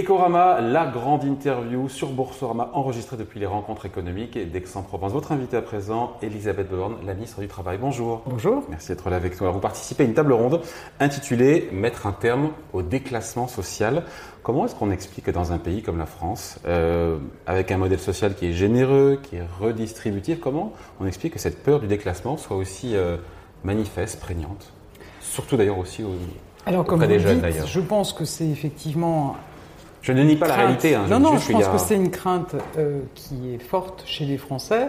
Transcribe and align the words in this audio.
Ecorama, 0.00 0.62
la 0.62 0.86
grande 0.86 1.24
interview 1.24 1.90
sur 1.90 2.08
Boursorama 2.08 2.70
enregistrée 2.72 3.18
depuis 3.18 3.38
les 3.38 3.44
rencontres 3.44 3.84
économiques 3.84 4.38
d'Aix-en-Provence. 4.50 5.12
Votre 5.12 5.32
invité 5.32 5.58
à 5.58 5.62
présent, 5.62 6.16
Elisabeth 6.22 6.70
Borne, 6.70 6.96
la 7.04 7.12
ministre 7.12 7.42
du 7.42 7.48
Travail. 7.48 7.76
Bonjour. 7.78 8.22
Bonjour. 8.24 8.62
Merci 8.70 8.88
d'être 8.88 9.10
là 9.10 9.16
avec 9.16 9.38
nous. 9.38 9.52
vous 9.52 9.58
participez 9.58 10.04
à 10.04 10.06
une 10.06 10.14
table 10.14 10.32
ronde 10.32 10.62
intitulée 11.00 11.68
Mettre 11.72 12.06
un 12.06 12.12
terme 12.12 12.52
au 12.72 12.80
déclassement 12.80 13.46
social. 13.46 14.04
Comment 14.42 14.64
est-ce 14.64 14.74
qu'on 14.74 14.90
explique 14.90 15.26
que 15.26 15.30
dans 15.30 15.52
un 15.52 15.58
pays 15.58 15.82
comme 15.82 15.98
la 15.98 16.06
France, 16.06 16.58
euh, 16.66 17.18
avec 17.46 17.70
un 17.70 17.76
modèle 17.76 18.00
social 18.00 18.34
qui 18.34 18.46
est 18.46 18.52
généreux, 18.54 19.20
qui 19.22 19.36
est 19.36 19.46
redistributif, 19.60 20.40
comment 20.40 20.72
on 20.98 21.06
explique 21.06 21.34
que 21.34 21.38
cette 21.38 21.62
peur 21.62 21.78
du 21.78 21.88
déclassement 21.88 22.38
soit 22.38 22.56
aussi 22.56 22.96
euh, 22.96 23.18
manifeste, 23.64 24.18
prégnante? 24.18 24.72
Surtout 25.20 25.58
d'ailleurs 25.58 25.78
aussi 25.78 26.02
au, 26.02 26.14
alors, 26.66 26.84
comme 26.84 27.06
des 27.06 27.18
jeunes 27.18 27.40
d'ailleurs. 27.40 27.66
Je 27.66 27.80
pense 27.80 28.12
que 28.12 28.24
c'est 28.24 28.48
effectivement 28.48 29.36
je 30.02 30.12
ne 30.12 30.22
nie 30.22 30.36
pas 30.36 30.48
la 30.48 30.56
réalité. 30.56 30.94
Hein, 30.94 31.06
non, 31.08 31.20
non, 31.20 31.38
je 31.38 31.52
pense 31.52 31.68
que 31.68 31.78
c'est 31.78 31.96
une 31.96 32.10
crainte 32.10 32.54
euh, 32.78 33.00
qui 33.14 33.54
est 33.54 33.58
forte 33.58 34.02
chez 34.06 34.24
les 34.24 34.38
Français, 34.38 34.88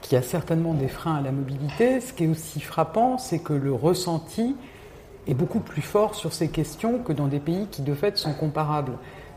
qui 0.00 0.16
a 0.16 0.22
certainement 0.22 0.74
des 0.74 0.88
freins 0.88 1.16
à 1.16 1.20
la 1.20 1.32
mobilité. 1.32 2.00
Ce 2.00 2.12
qui 2.12 2.24
est 2.24 2.28
aussi 2.28 2.60
frappant, 2.60 3.18
c'est 3.18 3.38
que 3.38 3.52
le 3.52 3.72
ressenti 3.72 4.56
est 5.28 5.34
beaucoup 5.34 5.60
plus 5.60 5.82
fort 5.82 6.14
sur 6.14 6.32
ces 6.32 6.48
questions 6.48 6.98
que 6.98 7.12
dans 7.12 7.28
des 7.28 7.38
pays 7.38 7.68
qui, 7.70 7.82
de 7.82 7.94
fait, 7.94 8.18
sont 8.18 8.32
comparables. 8.32 8.92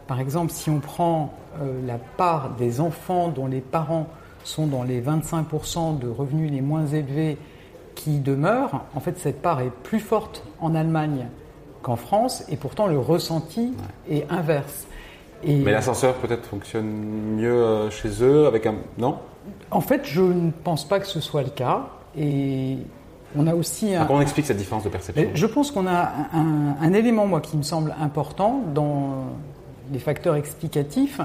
Par 0.08 0.20
exemple, 0.20 0.52
si 0.52 0.70
on 0.70 0.80
prend 0.80 1.34
euh, 1.62 1.80
la 1.86 1.98
part 1.98 2.52
des 2.58 2.80
enfants 2.80 3.30
dont 3.30 3.48
les 3.48 3.62
parents 3.62 4.08
sont 4.44 4.68
dans 4.68 4.84
les 4.84 5.02
25% 5.02 6.00
de 6.00 6.08
revenus 6.08 6.52
les 6.52 6.62
moins 6.62 6.86
élevés 6.88 7.38
qui 7.94 8.20
demeurent, 8.20 8.86
en 8.96 9.00
fait, 9.00 9.18
cette 9.18 9.42
part 9.42 9.62
est 9.62 9.72
plus 9.84 10.00
forte 10.00 10.44
en 10.60 10.76
Allemagne 10.76 11.28
qu'en 11.82 11.96
France, 11.96 12.44
et 12.50 12.56
pourtant 12.56 12.88
le 12.88 12.98
ressenti 12.98 13.74
est 14.10 14.30
inverse. 14.32 14.88
Mais 15.46 15.72
l'ascenseur 15.72 16.16
peut-être 16.16 16.46
fonctionne 16.46 16.86
mieux 17.36 17.52
euh, 17.52 17.90
chez 17.90 18.24
eux 18.24 18.48
avec 18.48 18.66
un 18.66 18.76
non? 18.98 19.18
En 19.72 19.82
fait, 19.82 20.02
je 20.06 20.22
ne 20.22 20.52
pense 20.52 20.88
pas 20.88 21.00
que 21.00 21.08
ce 21.08 21.20
soit 21.20 21.44
le 21.44 21.50
cas. 21.50 21.88
Et 22.18 22.78
on 23.38 23.48
a 23.48 23.56
aussi. 23.56 23.94
Un... 23.96 24.06
Comment 24.06 24.20
on 24.20 24.22
explique 24.22 24.46
cette 24.46 24.58
différence 24.58 24.84
de 24.84 24.90
perception 24.90 25.30
Je 25.34 25.46
pense 25.46 25.72
qu'on 25.72 25.88
a 25.88 26.12
un, 26.34 26.94
élément, 26.94 27.28
moi, 27.28 27.42
qui 27.42 27.58
me 27.58 27.64
semble 27.64 27.94
important 28.00 28.62
dans 28.74 29.26
les 29.92 30.00
facteurs 30.00 30.36
explicatifs, 30.36 31.22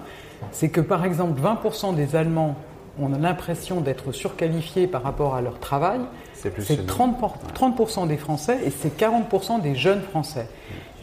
c'est 0.53 0.69
que 0.69 0.81
par 0.81 1.05
exemple, 1.05 1.41
20% 1.41 1.95
des 1.95 2.15
Allemands 2.17 2.57
ont 3.01 3.09
l'impression 3.09 3.81
d'être 3.81 4.13
surqualifiés 4.13 4.87
par 4.87 5.03
rapport 5.03 5.35
à 5.35 5.41
leur 5.41 5.59
travail. 5.59 6.01
C'est 6.35 6.87
30%, 6.87 7.15
30% 7.55 8.09
des 8.09 8.17
Français 8.17 8.59
et 8.65 8.71
c'est 8.71 8.99
40% 8.99 9.61
des 9.61 9.75
jeunes 9.75 10.03
Français. 10.03 10.49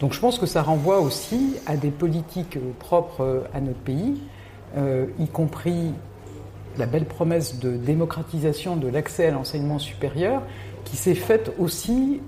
Donc 0.00 0.12
je 0.12 0.20
pense 0.20 0.38
que 0.38 0.46
ça 0.46 0.62
renvoie 0.62 1.00
aussi 1.00 1.56
à 1.66 1.76
des 1.76 1.90
politiques 1.90 2.56
euh, 2.56 2.72
propres 2.78 3.22
euh, 3.22 3.40
à 3.52 3.60
notre 3.60 3.80
pays, 3.80 4.20
euh, 4.76 5.06
y 5.18 5.26
compris 5.26 5.92
la 6.76 6.86
belle 6.86 7.06
promesse 7.06 7.58
de 7.58 7.76
démocratisation 7.76 8.76
de 8.76 8.86
l'accès 8.86 9.26
à 9.26 9.30
l'enseignement 9.32 9.80
supérieur, 9.80 10.42
qui 10.84 10.96
s'est 10.96 11.16
faite 11.16 11.52
aussi 11.58 12.20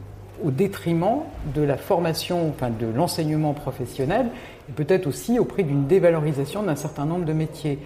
au 0.42 0.50
détriment 0.50 1.20
de 1.54 1.62
la 1.62 1.76
formation, 1.76 2.48
enfin 2.48 2.70
de 2.70 2.86
l'enseignement 2.86 3.52
professionnel, 3.52 4.30
et 4.68 4.72
peut-être 4.72 5.06
aussi 5.06 5.38
au 5.38 5.44
prix 5.44 5.62
d'une 5.62 5.86
dévalorisation 5.86 6.62
d'un 6.62 6.76
certain 6.76 7.04
nombre 7.04 7.26
de 7.26 7.32
métiers. 7.32 7.78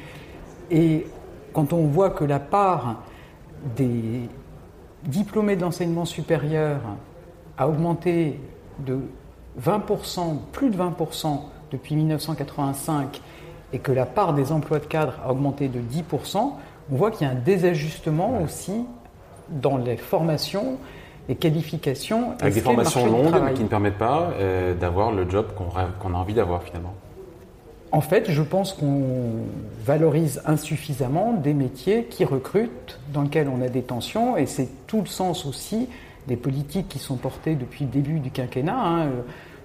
Et 0.71 1.07
quand 1.53 1.73
on 1.75 1.87
voit 1.87 2.11
que 2.11 2.25
la 2.25 2.39
part 2.39 3.03
des 3.77 4.29
diplômés 5.05 5.57
de 5.57 5.63
l'enseignement 5.63 6.07
supérieur 6.07 6.81
a 7.59 7.69
augmenté 7.69 8.41
de 8.79 9.01
20%, 9.61 10.37
plus 10.53 10.71
de 10.71 10.77
20% 10.77 11.41
depuis 11.71 11.97
1985 11.97 13.21
et 13.73 13.79
que 13.79 13.93
la 13.93 14.07
part 14.07 14.35
des 14.35 14.53
emplois 14.53 14.79
de 14.79 14.87
cadre 14.87 15.15
a 15.25 15.33
augmenté 15.33 15.69
de 15.69 15.81
10%, 15.81 16.53
on 16.93 16.97
voit 16.97 17.11
qu'il 17.11 17.27
y 17.27 17.31
a 17.31 17.33
un 17.33 17.37
désajustement 17.37 18.41
aussi 18.43 18.85
dans 19.49 19.77
les 19.77 19.97
formations, 19.97 20.77
les 21.29 21.35
qualifications. 21.35 22.35
Avec 22.41 22.55
des 22.55 22.61
formations 22.61 23.07
longues 23.07 23.55
qui 23.55 23.63
ne 23.63 23.69
permettent 23.69 23.99
pas 23.99 24.31
euh, 24.35 24.75
d'avoir 24.75 25.13
le 25.13 25.29
job 25.29 25.47
qu'on 25.57 26.15
a 26.15 26.17
envie 26.17 26.35
d'avoir 26.35 26.63
finalement. 26.63 26.95
En 27.91 28.01
fait, 28.01 28.31
je 28.31 28.43
pense 28.43 28.73
qu'on 28.73 29.45
valorise 29.85 30.43
insuffisamment 30.47 31.33
des 31.33 31.55
métiers 31.55 32.05
qui 32.05 32.25
recrutent, 32.25 32.99
dans 33.13 33.23
lesquels 33.23 33.49
on 33.49 33.63
a 33.63 33.69
des 33.69 33.83
tensions, 33.83 34.37
et 34.37 34.47
c'est 34.47 34.69
tout 34.89 35.01
le 35.01 35.07
sens 35.07 35.47
aussi 35.47 35.89
des 36.27 36.37
politiques 36.37 36.89
qui 36.89 36.99
sont 36.99 37.17
portées 37.17 37.55
depuis 37.55 37.85
le 37.85 37.91
début 37.91 38.21
du 38.21 38.31
quinquennat. 38.31 38.79
Hein, 38.79 39.09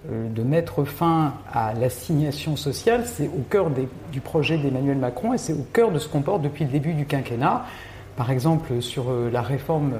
euh, 0.09 0.29
de 0.29 0.43
mettre 0.43 0.85
fin 0.85 1.33
à 1.51 1.73
l'assignation 1.73 2.55
sociale, 2.55 3.03
c'est 3.05 3.27
au 3.27 3.43
cœur 3.49 3.69
du 4.13 4.21
projet 4.21 4.57
d'Emmanuel 4.57 4.97
Macron 4.97 5.33
et 5.33 5.37
c'est 5.37 5.51
au 5.51 5.65
cœur 5.73 5.91
de 5.91 5.99
ce 5.99 6.07
qu'on 6.07 6.21
porte 6.21 6.41
depuis 6.41 6.63
le 6.63 6.71
début 6.71 6.93
du 6.93 7.05
quinquennat. 7.05 7.65
Par 8.15 8.31
exemple, 8.31 8.81
sur 8.81 9.09
euh, 9.09 9.29
la 9.29 9.41
réforme 9.41 9.99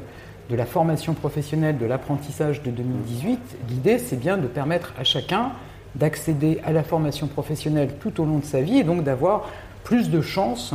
de 0.50 0.56
la 0.56 0.66
formation 0.66 1.14
professionnelle 1.16 1.78
de 1.78 1.86
l'apprentissage 1.86 2.64
de 2.64 2.72
2018, 2.72 3.40
l'idée 3.68 4.00
c'est 4.00 4.16
bien 4.16 4.38
de 4.38 4.48
permettre 4.48 4.94
à 4.98 5.04
chacun 5.04 5.52
d'accéder 5.96 6.62
à 6.64 6.72
la 6.72 6.84
formation 6.84 7.28
professionnelle 7.28 7.96
tout 8.00 8.22
au 8.22 8.26
long 8.26 8.38
de 8.38 8.46
sa 8.46 8.62
vie 8.62 8.78
et 8.78 8.84
donc 8.86 9.04
d'avoir 9.04 9.50
plus 9.84 10.10
de 10.10 10.22
chances 10.22 10.74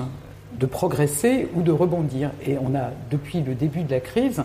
de 0.61 0.67
progresser 0.67 1.49
ou 1.55 1.63
de 1.63 1.73
rebondir. 1.73 2.31
Et 2.47 2.59
on 2.59 2.75
a, 2.75 2.91
depuis 3.11 3.41
le 3.41 3.55
début 3.55 3.85
de 3.85 3.91
la 3.91 4.01
crise, 4.01 4.45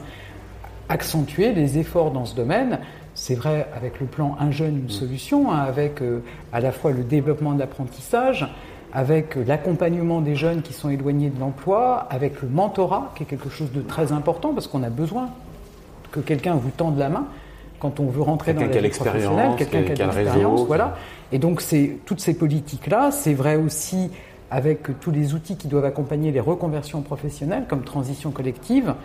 accentué 0.89 1.53
les 1.53 1.77
efforts 1.77 2.11
dans 2.11 2.25
ce 2.25 2.35
domaine. 2.35 2.79
C'est 3.13 3.35
vrai 3.35 3.67
avec 3.75 3.99
le 3.99 4.05
plan 4.05 4.35
Un 4.39 4.51
jeune, 4.51 4.77
une 4.77 4.89
solution, 4.89 5.51
hein, 5.51 5.59
avec 5.59 6.01
euh, 6.01 6.21
à 6.51 6.59
la 6.59 6.71
fois 6.71 6.91
le 6.91 7.03
développement 7.03 7.53
de 7.53 7.59
l'apprentissage, 7.59 8.47
avec 8.91 9.37
euh, 9.37 9.43
l'accompagnement 9.45 10.21
des 10.21 10.35
jeunes 10.35 10.61
qui 10.61 10.73
sont 10.73 10.89
éloignés 10.89 11.29
de 11.29 11.39
l'emploi, 11.39 12.07
avec 12.09 12.41
le 12.41 12.49
mentorat, 12.49 13.11
qui 13.15 13.23
est 13.23 13.25
quelque 13.25 13.49
chose 13.49 13.71
de 13.71 13.81
très 13.81 14.11
important, 14.11 14.53
parce 14.53 14.67
qu'on 14.67 14.83
a 14.83 14.89
besoin 14.89 15.29
que 16.11 16.19
quelqu'un 16.19 16.55
vous 16.55 16.71
tende 16.71 16.97
la 16.97 17.09
main 17.09 17.25
quand 17.79 17.99
on 17.99 18.07
veut 18.07 18.21
rentrer 18.21 18.53
dans 18.53 18.61
la 18.61 18.67
vie 18.67 18.89
professionnelle, 18.89 19.51
quelqu'un 19.57 19.83
qui 19.83 19.91
a, 19.91 19.95
de 19.95 20.11
l'expérience, 20.11 20.65
voilà. 20.65 20.95
Et 21.31 21.37
donc 21.37 21.61
c'est 21.61 21.97
toutes 22.05 22.19
ces 22.19 22.33
politiques-là, 22.33 23.11
c'est 23.11 23.33
vrai 23.33 23.55
aussi 23.55 24.09
avec 24.51 24.99
tous 24.99 25.11
les 25.11 25.33
outils 25.33 25.55
qui 25.55 25.67
doivent 25.67 25.85
accompagner 25.85 26.31
les 26.31 26.39
reconversions 26.39 27.01
professionnelles, 27.01 27.65
comme 27.69 27.83
transition 27.83 28.31
collective, 28.31 28.95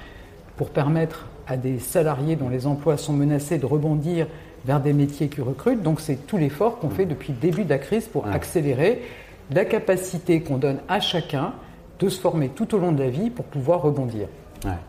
pour 0.56 0.70
permettre 0.70 1.26
à 1.46 1.56
des 1.56 1.78
salariés 1.78 2.36
dont 2.36 2.48
les 2.48 2.66
emplois 2.66 2.96
sont 2.96 3.12
menacés 3.12 3.58
de 3.58 3.66
rebondir 3.66 4.26
vers 4.64 4.80
des 4.80 4.92
métiers 4.92 5.28
qui 5.28 5.40
recrutent. 5.40 5.82
Donc 5.82 6.00
c'est 6.00 6.26
tout 6.26 6.36
l'effort 6.36 6.78
qu'on 6.78 6.90
fait 6.90 7.06
depuis 7.06 7.32
le 7.32 7.38
début 7.38 7.64
de 7.64 7.70
la 7.70 7.78
crise 7.78 8.06
pour 8.06 8.26
accélérer 8.26 9.02
la 9.50 9.64
capacité 9.64 10.40
qu'on 10.40 10.56
donne 10.56 10.78
à 10.88 11.00
chacun 11.00 11.52
de 11.98 12.08
se 12.08 12.20
former 12.20 12.48
tout 12.48 12.74
au 12.74 12.78
long 12.78 12.92
de 12.92 13.02
la 13.02 13.10
vie 13.10 13.30
pour 13.30 13.44
pouvoir 13.44 13.82
rebondir. 13.82 14.28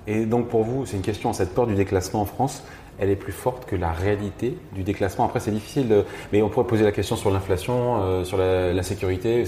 Et 0.08 0.26
donc 0.26 0.48
pour 0.48 0.64
vous, 0.64 0.86
c'est 0.86 0.96
une 0.96 1.04
question, 1.04 1.34
cette 1.34 1.54
peur 1.54 1.68
du 1.68 1.76
déclassement 1.76 2.22
en 2.22 2.26
France, 2.26 2.64
elle 2.98 3.10
est 3.10 3.16
plus 3.16 3.34
forte 3.34 3.66
que 3.66 3.76
la 3.76 3.92
réalité 3.92 4.58
du 4.74 4.84
déclassement? 4.84 5.26
Après, 5.26 5.40
c'est 5.40 5.52
difficile, 5.52 6.06
mais 6.32 6.42
on 6.42 6.50
pourrait 6.50 6.66
poser 6.66 6.84
la 6.84 6.92
question 6.92 7.16
sur 7.16 7.30
l'inflation, 7.32 8.02
euh, 8.02 8.24
sur 8.24 8.38
la, 8.38 8.84
sécurité. 8.84 9.44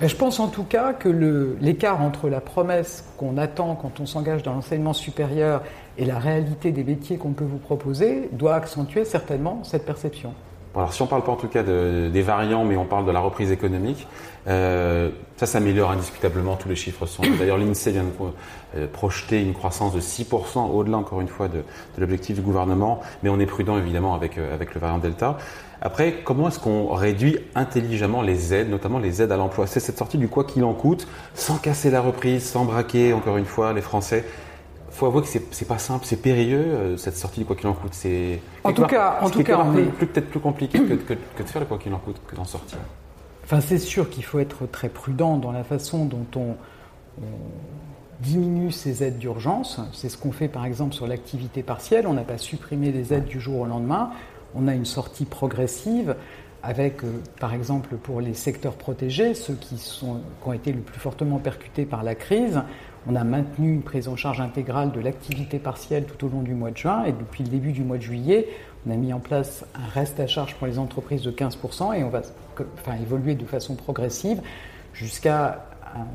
je 0.00 0.16
pense 0.16 0.40
en 0.40 0.48
tout 0.48 0.64
cas 0.64 0.94
que 0.94 1.08
l'écart 1.60 2.00
entre 2.00 2.28
la 2.28 2.40
promesse 2.40 3.04
qu'on 3.16 3.36
attend 3.36 3.74
quand 3.74 4.00
on 4.00 4.06
s'engage 4.06 4.42
dans 4.42 4.54
l'enseignement 4.54 4.94
supérieur 4.94 5.62
et 5.98 6.04
la 6.04 6.18
réalité 6.18 6.72
des 6.72 6.84
métiers 6.84 7.18
qu'on 7.18 7.32
peut 7.32 7.44
vous 7.44 7.58
proposer 7.58 8.28
doit 8.32 8.54
accentuer 8.54 9.04
certainement 9.04 9.62
cette 9.64 9.84
perception 9.84 10.32
alors 10.76 10.92
si 10.92 11.02
on 11.02 11.06
parle 11.06 11.24
pas 11.24 11.32
en 11.32 11.36
tout 11.36 11.48
cas 11.48 11.62
des 11.62 12.22
variants, 12.22 12.64
mais 12.64 12.76
on 12.76 12.84
parle 12.84 13.04
de 13.04 13.10
la 13.10 13.20
reprise 13.20 13.50
économique, 13.50 14.06
euh, 14.46 15.10
ça 15.36 15.46
s'améliore 15.46 15.90
indiscutablement, 15.90 16.56
tous 16.56 16.68
les 16.68 16.76
chiffres 16.76 17.06
sont. 17.06 17.22
D'ailleurs, 17.38 17.58
l'INSEE 17.58 17.90
vient 17.90 18.04
de 18.04 18.10
euh, 18.76 18.86
projeter 18.86 19.42
une 19.42 19.54
croissance 19.54 19.94
de 19.94 20.00
6%, 20.00 20.70
au-delà 20.70 20.98
encore 20.98 21.20
une 21.20 21.28
fois 21.28 21.48
de, 21.48 21.64
l'objectif 21.98 22.36
du 22.36 22.42
gouvernement, 22.42 23.00
mais 23.22 23.28
on 23.28 23.40
est 23.40 23.46
prudent 23.46 23.76
évidemment 23.76 24.14
avec, 24.14 24.38
euh, 24.38 24.54
avec 24.54 24.74
le 24.74 24.80
variant 24.80 24.98
Delta. 24.98 25.38
Après, 25.80 26.16
comment 26.24 26.48
est-ce 26.48 26.58
qu'on 26.58 26.92
réduit 26.92 27.38
intelligemment 27.54 28.22
les 28.22 28.52
aides, 28.52 28.70
notamment 28.70 28.98
les 28.98 29.22
aides 29.22 29.32
à 29.32 29.36
l'emploi? 29.36 29.66
C'est 29.66 29.80
cette 29.80 29.98
sortie 29.98 30.18
du 30.18 30.28
quoi 30.28 30.44
qu'il 30.44 30.64
en 30.64 30.74
coûte, 30.74 31.08
sans 31.34 31.56
casser 31.56 31.90
la 31.90 32.00
reprise, 32.00 32.44
sans 32.44 32.64
braquer 32.64 33.12
encore 33.12 33.36
une 33.36 33.46
fois 33.46 33.72
les 33.72 33.80
Français 33.80 34.24
faut 34.98 35.06
avouer 35.06 35.22
que 35.22 35.28
c'est 35.28 35.68
pas 35.68 35.78
simple, 35.78 36.04
c'est 36.04 36.20
périlleux 36.20 36.58
euh, 36.58 36.96
cette 36.96 37.16
sortie 37.16 37.44
quoi 37.44 37.54
qu'il 37.54 37.68
en 37.68 37.72
coûte. 37.72 37.94
C'est 37.94 38.40
en 38.64 38.72
tout 38.72 38.84
cas, 38.84 39.18
en 39.22 39.30
tout 39.30 39.44
cas, 39.44 39.64
peut-être 39.98 40.28
plus 40.28 40.40
compliqué 40.40 40.80
que, 40.80 41.14
de 41.14 41.48
faire 41.48 41.60
le 41.60 41.66
quoi 41.66 41.78
qu'il 41.78 41.94
en 41.94 41.98
coûte 41.98 42.20
que 42.26 42.34
d'en 42.34 42.44
sortir. 42.44 42.78
Enfin, 43.44 43.60
c'est 43.60 43.78
sûr 43.78 44.10
qu'il 44.10 44.24
faut 44.24 44.40
être 44.40 44.66
très 44.66 44.88
prudent 44.88 45.36
dans 45.38 45.52
la 45.52 45.62
façon 45.62 46.04
dont 46.04 46.26
on, 46.34 46.56
diminue 48.20 48.72
ces 48.72 49.04
aides 49.04 49.18
d'urgence. 49.18 49.80
C'est 49.92 50.08
ce 50.08 50.18
qu'on 50.18 50.32
fait 50.32 50.48
par 50.48 50.64
exemple 50.64 50.94
sur 50.94 51.06
l'activité 51.06 51.62
partielle. 51.62 52.08
On 52.08 52.14
n'a 52.14 52.24
pas 52.24 52.38
supprimé 52.38 52.90
les 52.90 53.14
aides 53.14 53.26
du 53.26 53.40
jour 53.40 53.60
au 53.60 53.66
lendemain. 53.66 54.10
On 54.56 54.66
a 54.66 54.74
une 54.74 54.84
sortie 54.84 55.24
progressive 55.24 56.16
avec, 56.64 57.04
euh, 57.04 57.22
par 57.38 57.54
exemple, 57.54 57.94
pour 57.96 58.20
les 58.20 58.34
secteurs 58.34 58.74
protégés, 58.74 59.34
ceux 59.34 59.54
qui, 59.54 59.78
sont, 59.78 60.20
qui 60.42 60.48
ont 60.48 60.52
été 60.52 60.72
le 60.72 60.80
plus 60.80 60.98
fortement 60.98 61.38
percutés 61.38 61.84
par 61.84 62.02
la 62.02 62.16
crise, 62.16 62.62
On 63.06 63.14
a 63.14 63.24
maintenu 63.24 63.72
une 63.72 63.82
prise 63.82 64.08
en 64.08 64.16
charge 64.16 64.40
intégrale 64.40 64.90
de 64.92 65.00
l'activité 65.00 65.58
partielle 65.58 66.04
tout 66.04 66.26
au 66.26 66.28
long 66.28 66.42
du 66.42 66.54
mois 66.54 66.70
de 66.70 66.76
juin 66.76 67.04
et 67.04 67.12
depuis 67.12 67.44
le 67.44 67.50
début 67.50 67.72
du 67.72 67.82
mois 67.82 67.96
de 67.96 68.02
juillet, 68.02 68.48
on 68.86 68.90
a 68.90 68.96
mis 68.96 69.12
en 69.12 69.20
place 69.20 69.64
un 69.74 69.88
reste 69.92 70.20
à 70.20 70.26
charge 70.26 70.54
pour 70.56 70.66
les 70.66 70.78
entreprises 70.78 71.22
de 71.22 71.30
15% 71.30 71.94
et 71.94 72.04
on 72.04 72.10
va 72.10 72.22
évoluer 73.00 73.34
de 73.34 73.44
façon 73.44 73.76
progressive 73.76 74.40
jusqu'à 74.92 75.64
un 75.94 76.06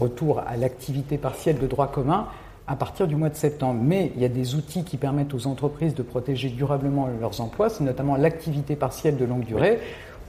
retour 0.00 0.40
à 0.40 0.56
l'activité 0.56 1.18
partielle 1.18 1.58
de 1.58 1.66
droit 1.66 1.90
commun 1.90 2.26
à 2.66 2.76
partir 2.76 3.06
du 3.06 3.16
mois 3.16 3.28
de 3.28 3.36
septembre. 3.36 3.80
Mais 3.82 4.12
il 4.14 4.22
y 4.22 4.24
a 4.24 4.28
des 4.28 4.54
outils 4.54 4.84
qui 4.84 4.96
permettent 4.96 5.34
aux 5.34 5.46
entreprises 5.46 5.94
de 5.94 6.02
protéger 6.02 6.48
durablement 6.48 7.08
leurs 7.20 7.40
emplois, 7.40 7.68
c'est 7.68 7.84
notamment 7.84 8.16
l'activité 8.16 8.76
partielle 8.76 9.16
de 9.16 9.24
longue 9.24 9.44
durée, 9.44 9.78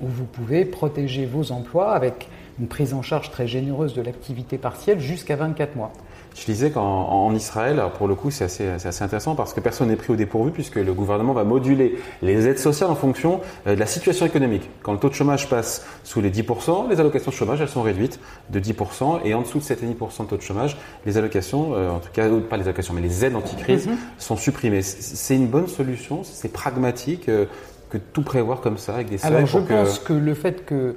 où 0.01 0.07
vous 0.07 0.25
pouvez 0.25 0.65
protéger 0.65 1.25
vos 1.25 1.51
emplois 1.51 1.93
avec 1.93 2.27
une 2.59 2.67
prise 2.67 2.93
en 2.93 3.01
charge 3.01 3.31
très 3.31 3.47
généreuse 3.47 3.93
de 3.93 4.01
l'activité 4.01 4.57
partielle 4.57 4.99
jusqu'à 4.99 5.35
24 5.35 5.75
mois. 5.75 5.91
Je 6.37 6.43
disais 6.45 6.69
qu'en 6.69 7.33
Israël, 7.33 7.81
pour 7.97 8.09
le 8.09 8.15
coup, 8.15 8.29
c'est 8.29 8.43
assez, 8.43 8.67
assez, 8.67 9.03
intéressant 9.03 9.35
parce 9.35 9.53
que 9.53 9.61
personne 9.61 9.87
n'est 9.87 9.95
pris 9.95 10.11
au 10.11 10.17
dépourvu 10.17 10.51
puisque 10.51 10.75
le 10.75 10.93
gouvernement 10.93 11.31
va 11.31 11.45
moduler 11.45 11.97
les 12.21 12.47
aides 12.47 12.59
sociales 12.59 12.89
en 12.89 12.95
fonction 12.95 13.39
euh, 13.67 13.75
de 13.75 13.79
la 13.79 13.85
situation 13.85 14.25
économique. 14.25 14.69
Quand 14.83 14.91
le 14.91 14.99
taux 14.99 15.07
de 15.07 15.13
chômage 15.13 15.49
passe 15.49 15.85
sous 16.03 16.19
les 16.19 16.29
10%, 16.29 16.89
les 16.89 16.99
allocations 16.99 17.31
de 17.31 17.35
chômage, 17.35 17.61
elles 17.61 17.69
sont 17.69 17.81
réduites 17.81 18.19
de 18.49 18.59
10% 18.59 19.21
et 19.23 19.33
en 19.33 19.41
dessous 19.43 19.59
de 19.59 19.63
7,5% 19.63 20.23
de 20.23 20.27
taux 20.27 20.37
de 20.37 20.41
chômage, 20.41 20.77
les 21.05 21.17
allocations, 21.17 21.73
euh, 21.73 21.89
en 21.89 21.99
tout 21.99 22.11
cas, 22.11 22.27
pas 22.49 22.57
les 22.57 22.63
allocations, 22.63 22.93
mais 22.93 23.01
les 23.01 23.23
aides 23.23 23.35
anti-crise 23.35 23.87
mhm. 23.87 23.95
sont 24.17 24.35
supprimées. 24.35 24.81
C'est 24.81 25.35
une 25.35 25.47
bonne 25.47 25.67
solution, 25.67 26.23
c'est 26.25 26.51
pragmatique 26.51 27.29
euh, 27.29 27.45
que 27.89 27.97
tout 27.97 28.23
prévoir 28.23 28.59
comme 28.59 28.77
ça 28.77 28.95
avec 28.95 29.09
des. 29.09 29.25
Alors 29.25 29.45
je 29.45 29.59
pense 29.59 29.99
que 29.99 30.13
le 30.13 30.33
fait 30.33 30.65
que 30.65 30.95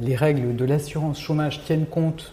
les 0.00 0.16
règles 0.16 0.56
de 0.56 0.64
l'assurance 0.64 1.20
chômage 1.20 1.64
tiennent 1.64 1.86
compte 1.86 2.32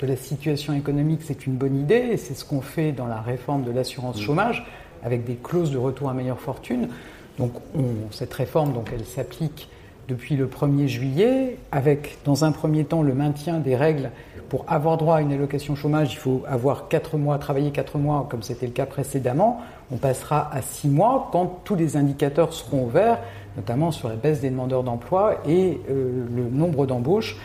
de 0.00 0.06
la 0.06 0.16
situation 0.16 0.74
économique, 0.74 1.20
c'est 1.24 1.46
une 1.46 1.54
bonne 1.54 1.78
idée, 1.78 2.10
et 2.12 2.16
c'est 2.16 2.34
ce 2.34 2.44
qu'on 2.44 2.60
fait 2.60 2.92
dans 2.92 3.06
la 3.06 3.20
réforme 3.20 3.64
de 3.64 3.72
l'assurance 3.72 4.20
chômage, 4.20 4.66
avec 5.02 5.24
des 5.24 5.34
clauses 5.34 5.70
de 5.70 5.78
retour 5.78 6.08
à 6.08 6.14
meilleure 6.14 6.40
fortune. 6.40 6.88
Donc 7.38 7.52
cette 8.10 8.32
réforme, 8.34 8.72
donc, 8.72 8.90
elle 8.92 9.04
s'applique 9.04 9.68
depuis 10.08 10.36
le 10.36 10.46
1er 10.46 10.86
juillet, 10.86 11.56
avec 11.72 12.18
dans 12.24 12.44
un 12.44 12.52
premier 12.52 12.84
temps 12.84 13.02
le 13.02 13.14
maintien 13.14 13.58
des 13.58 13.76
règles 13.76 14.10
pour 14.48 14.64
avoir 14.66 14.96
droit 14.96 15.16
à 15.16 15.20
une 15.20 15.32
allocation 15.32 15.74
chômage, 15.74 16.14
il 16.14 16.16
faut 16.16 16.42
avoir 16.48 16.88
4 16.88 17.18
mois, 17.18 17.36
travailler 17.38 17.70
4 17.70 17.98
mois 17.98 18.26
comme 18.30 18.42
c'était 18.42 18.66
le 18.66 18.72
cas 18.72 18.86
précédemment. 18.86 19.60
On 19.92 19.96
passera 19.96 20.48
à 20.54 20.62
6 20.62 20.88
mois 20.88 21.28
quand 21.32 21.60
tous 21.64 21.74
les 21.74 21.98
indicateurs 21.98 22.54
seront 22.54 22.84
ouverts, 22.84 23.18
notamment 23.58 23.90
sur 23.90 24.08
la 24.08 24.14
baisse 24.14 24.40
des 24.40 24.50
demandeurs 24.50 24.84
d'emploi 24.84 25.40
et 25.46 25.80
euh, 25.90 26.24
le 26.34 26.44
nombre 26.44 26.86
d'embauches. 26.86 27.36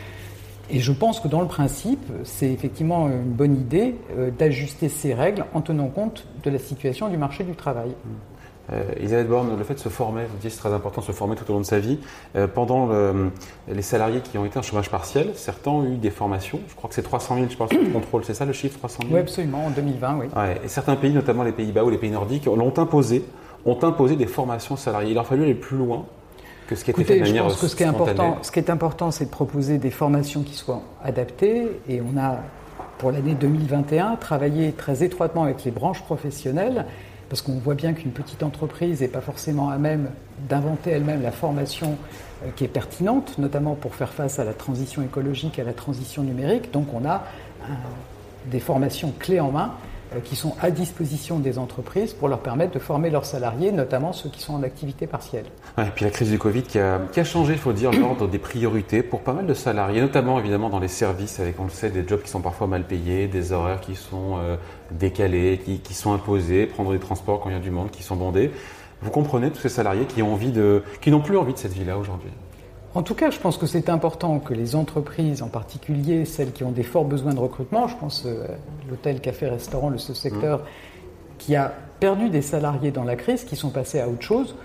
Et 0.70 0.80
je 0.80 0.92
pense 0.92 1.20
que 1.20 1.28
dans 1.28 1.42
le 1.42 1.48
principe, 1.48 2.06
c'est 2.24 2.52
effectivement 2.52 3.08
une 3.08 3.32
bonne 3.34 3.56
idée 3.56 3.96
euh, 4.18 4.32
d'ajuster 4.32 4.88
ces 4.90 5.14
règles 5.14 5.46
en 5.54 5.62
tenant 5.62 5.88
compte 5.88 6.26
de 6.44 6.50
la 6.50 6.60
situation 6.60 7.10
du 7.10 7.18
marché 7.18 7.44
du 7.44 7.54
travail. 7.54 7.92
Euh, 8.72 8.82
Elisabeth 8.96 9.28
Borne, 9.28 9.58
le 9.58 9.64
fait 9.66 9.74
de 9.74 9.80
se 9.80 9.90
former, 9.90 10.24
vous 10.24 10.38
dites 10.40 10.52
c'est 10.52 10.60
très 10.60 10.72
important 10.72 11.02
de 11.02 11.06
se 11.06 11.12
former 11.12 11.36
tout 11.36 11.44
au 11.50 11.54
long 11.54 11.60
de 11.60 11.66
sa 11.66 11.80
vie. 11.80 12.00
Euh, 12.38 12.48
pendant 12.48 12.90
les 13.68 13.82
salariés 13.82 14.22
qui 14.22 14.38
ont 14.38 14.46
été 14.46 14.58
en 14.58 14.62
chômage 14.62 14.90
partiel, 14.90 15.32
certains 15.36 15.72
ont 15.72 15.86
eu 15.86 15.98
des 15.98 16.12
formations. 16.12 16.60
Je 16.70 16.76
crois 16.76 16.88
que 16.88 16.96
c'est 16.96 17.04
300 17.04 17.36
000, 17.36 17.48
je 17.50 17.58
pense, 17.58 17.70
de 17.70 17.92
contrôle. 17.92 18.24
C'est 18.24 18.34
ça 18.34 18.46
le 18.46 18.54
chiffre 18.54 18.78
300 18.78 19.00
000 19.02 19.14
Oui, 19.14 19.20
absolument, 19.20 19.66
en 19.66 19.70
2020, 19.70 20.18
oui. 20.22 20.28
et 20.64 20.68
certains 20.70 20.96
pays, 20.96 21.12
notamment 21.12 21.44
les 21.44 21.52
Pays-Bas 21.52 21.84
ou 21.84 21.90
les 21.90 21.98
pays 21.98 22.12
nordiques, 22.12 22.46
l'ont 22.46 22.78
imposé, 22.78 23.26
ont 23.66 23.84
imposé 23.84 24.16
des 24.16 24.28
formations 24.28 24.76
salariées. 24.76 25.12
Il 25.12 25.18
a 25.18 25.24
fallu 25.24 25.44
aller 25.44 25.54
plus 25.54 25.78
loin 25.78 26.06
que 26.68 26.76
ce 26.76 26.84
qui 26.84 26.92
était 26.92 27.04
fait 27.04 27.26
je 27.26 27.38
pense 27.38 27.60
que 27.60 27.68
ce 27.68 27.76
qui 27.76 27.84
est 27.84 27.88
important, 27.88 28.38
ce 28.42 28.52
qui 28.52 28.60
est 28.60 28.70
important, 28.70 29.12
c'est 29.12 29.26
de 29.26 29.30
proposer 29.30 29.78
des 29.78 29.92
formations 29.92 30.44
qui 30.44 30.54
soient 30.54 30.82
adaptées. 31.04 31.68
Et 31.90 32.02
on 32.02 32.18
a, 32.18 32.38
pour 32.98 33.12
l'année 33.12 33.36
2021, 33.36 34.16
travaillé 34.16 34.72
très 34.72 35.04
étroitement 35.04 35.44
avec 35.44 35.64
les 35.64 35.72
branches 35.72 36.02
professionnelles, 36.04 36.86
parce 37.30 37.42
qu'on 37.42 37.54
voit 37.54 37.76
bien 37.76 37.94
qu'une 37.94 38.12
petite 38.12 38.44
entreprise 38.44 39.02
n'est 39.02 39.08
pas 39.08 39.22
forcément 39.22 39.70
à 39.70 39.78
même 39.78 40.10
d'inventer 40.50 40.92
elle-même 40.92 41.22
la 41.22 41.32
formation 41.32 41.98
euh, 42.44 42.50
qui 42.56 42.64
est 42.64 42.70
pertinente, 42.70 43.38
notamment 43.38 43.76
pour 43.76 43.96
faire 43.96 44.14
face 44.14 44.40
à 44.40 44.44
la 44.44 44.54
transition 44.54 45.02
écologique, 45.02 45.58
à 45.60 45.64
la 45.64 45.74
transition 45.74 46.24
numérique. 46.24 46.72
Donc 46.72 46.94
on 46.94 47.06
a 47.08 47.24
des 48.46 48.60
formations 48.60 49.14
clés 49.18 49.40
en 49.40 49.52
main 49.52 49.72
euh, 49.72 49.93
qui 50.22 50.36
sont 50.36 50.56
à 50.62 50.72
disposition 50.72 51.40
des 51.40 51.58
entreprises 51.58 52.14
pour 52.14 52.28
leur 52.28 52.40
permettre 52.40 52.74
de 52.74 52.80
former 52.80 53.10
leurs 53.10 53.26
salariés, 53.26 53.72
notamment 53.72 54.14
ceux 54.14 54.30
qui 54.30 54.42
sont 54.42 54.54
en 54.54 54.64
activité 54.64 55.08
partielle. 55.08 55.46
et 55.78 55.84
puis 55.96 56.06
la 56.06 56.12
crise 56.12 56.30
du 56.30 56.40
Covid 56.40 56.64
qui 56.64 56.80
a, 56.80 57.24
changé, 57.24 57.54
il 57.54 57.60
faut 57.60 57.74
dire, 57.74 57.92
l'ordre 57.92 58.28
des 58.28 58.40
priorités 58.40 59.04
pour 59.04 59.22
pas 59.22 59.34
mal 59.34 59.46
de 59.46 59.54
salariés, 59.54 60.02
notamment 60.02 60.40
évidemment 60.40 60.70
dans 60.70 60.80
les 60.80 60.88
services, 60.88 61.40
avec, 61.40 61.60
on 61.60 61.66
le 61.66 61.70
sait, 61.70 61.90
des 61.90 62.08
jobs 62.08 62.22
qui 62.22 62.30
sont 62.30 62.42
parfois 62.42 62.68
mal 62.68 62.84
payés, 62.84 63.28
des 63.28 63.52
horaires 63.52 63.82
qui 63.82 63.96
sont 63.96 64.38
euh, 64.38 64.58
décalés, 64.92 65.62
qui, 65.84 65.94
sont 65.94 66.14
imposés, 66.14 66.66
prendre 66.66 66.92
des 66.92 67.00
transports 67.00 67.40
quand 67.40 67.50
il 67.50 67.54
y 67.54 67.58
a 67.58 67.62
du 67.62 67.72
monde, 67.72 67.92
qui 67.92 68.04
sont 68.04 68.16
bondés. 68.16 68.52
Vous 69.02 69.12
comprenez 69.12 69.52
tous 69.52 69.62
ces 69.62 69.70
salariés 69.70 70.06
qui 70.06 70.22
n'ont 70.22 71.22
plus 71.22 71.38
envie 71.38 71.54
de 71.54 71.58
cette 71.58 71.74
vie-là 71.74 71.98
aujourd'hui 71.98 72.30
en 72.96 73.02
tout 73.02 73.16
cas, 73.16 73.32
je 73.32 73.40
pense 73.40 73.58
que 73.58 73.66
c'est 73.66 73.90
important 73.90 74.40
que 74.40 74.54
les 74.54 74.76
entreprises, 74.76 75.42
en 75.42 75.48
particulier 75.48 76.26
celles 76.26 76.52
qui 76.52 76.64
ont 76.64 76.72
des 76.72 76.84
forts 76.84 77.06
besoins 77.06 77.34
de 77.34 77.40
recrutement, 77.40 77.88
je 77.88 77.96
pense 77.98 78.26
à 78.26 78.30
euh, 78.30 78.48
l'hôtel, 78.90 79.20
café, 79.20 79.48
restaurant, 79.48 79.90
le 79.90 79.98
ce 79.98 80.14
secteur, 80.14 80.60
mmh. 80.60 80.64
qui 81.40 81.56
a 81.56 81.74
perdu 82.00 82.30
des 82.30 82.42
salariés 82.42 82.92
dans 82.92 83.04
la 83.04 83.16
crise, 83.16 83.46
qui 83.46 83.56
sont 83.56 83.70
passés 83.70 84.00
à 84.00 84.08
autre 84.08 84.22
chose, 84.22 84.56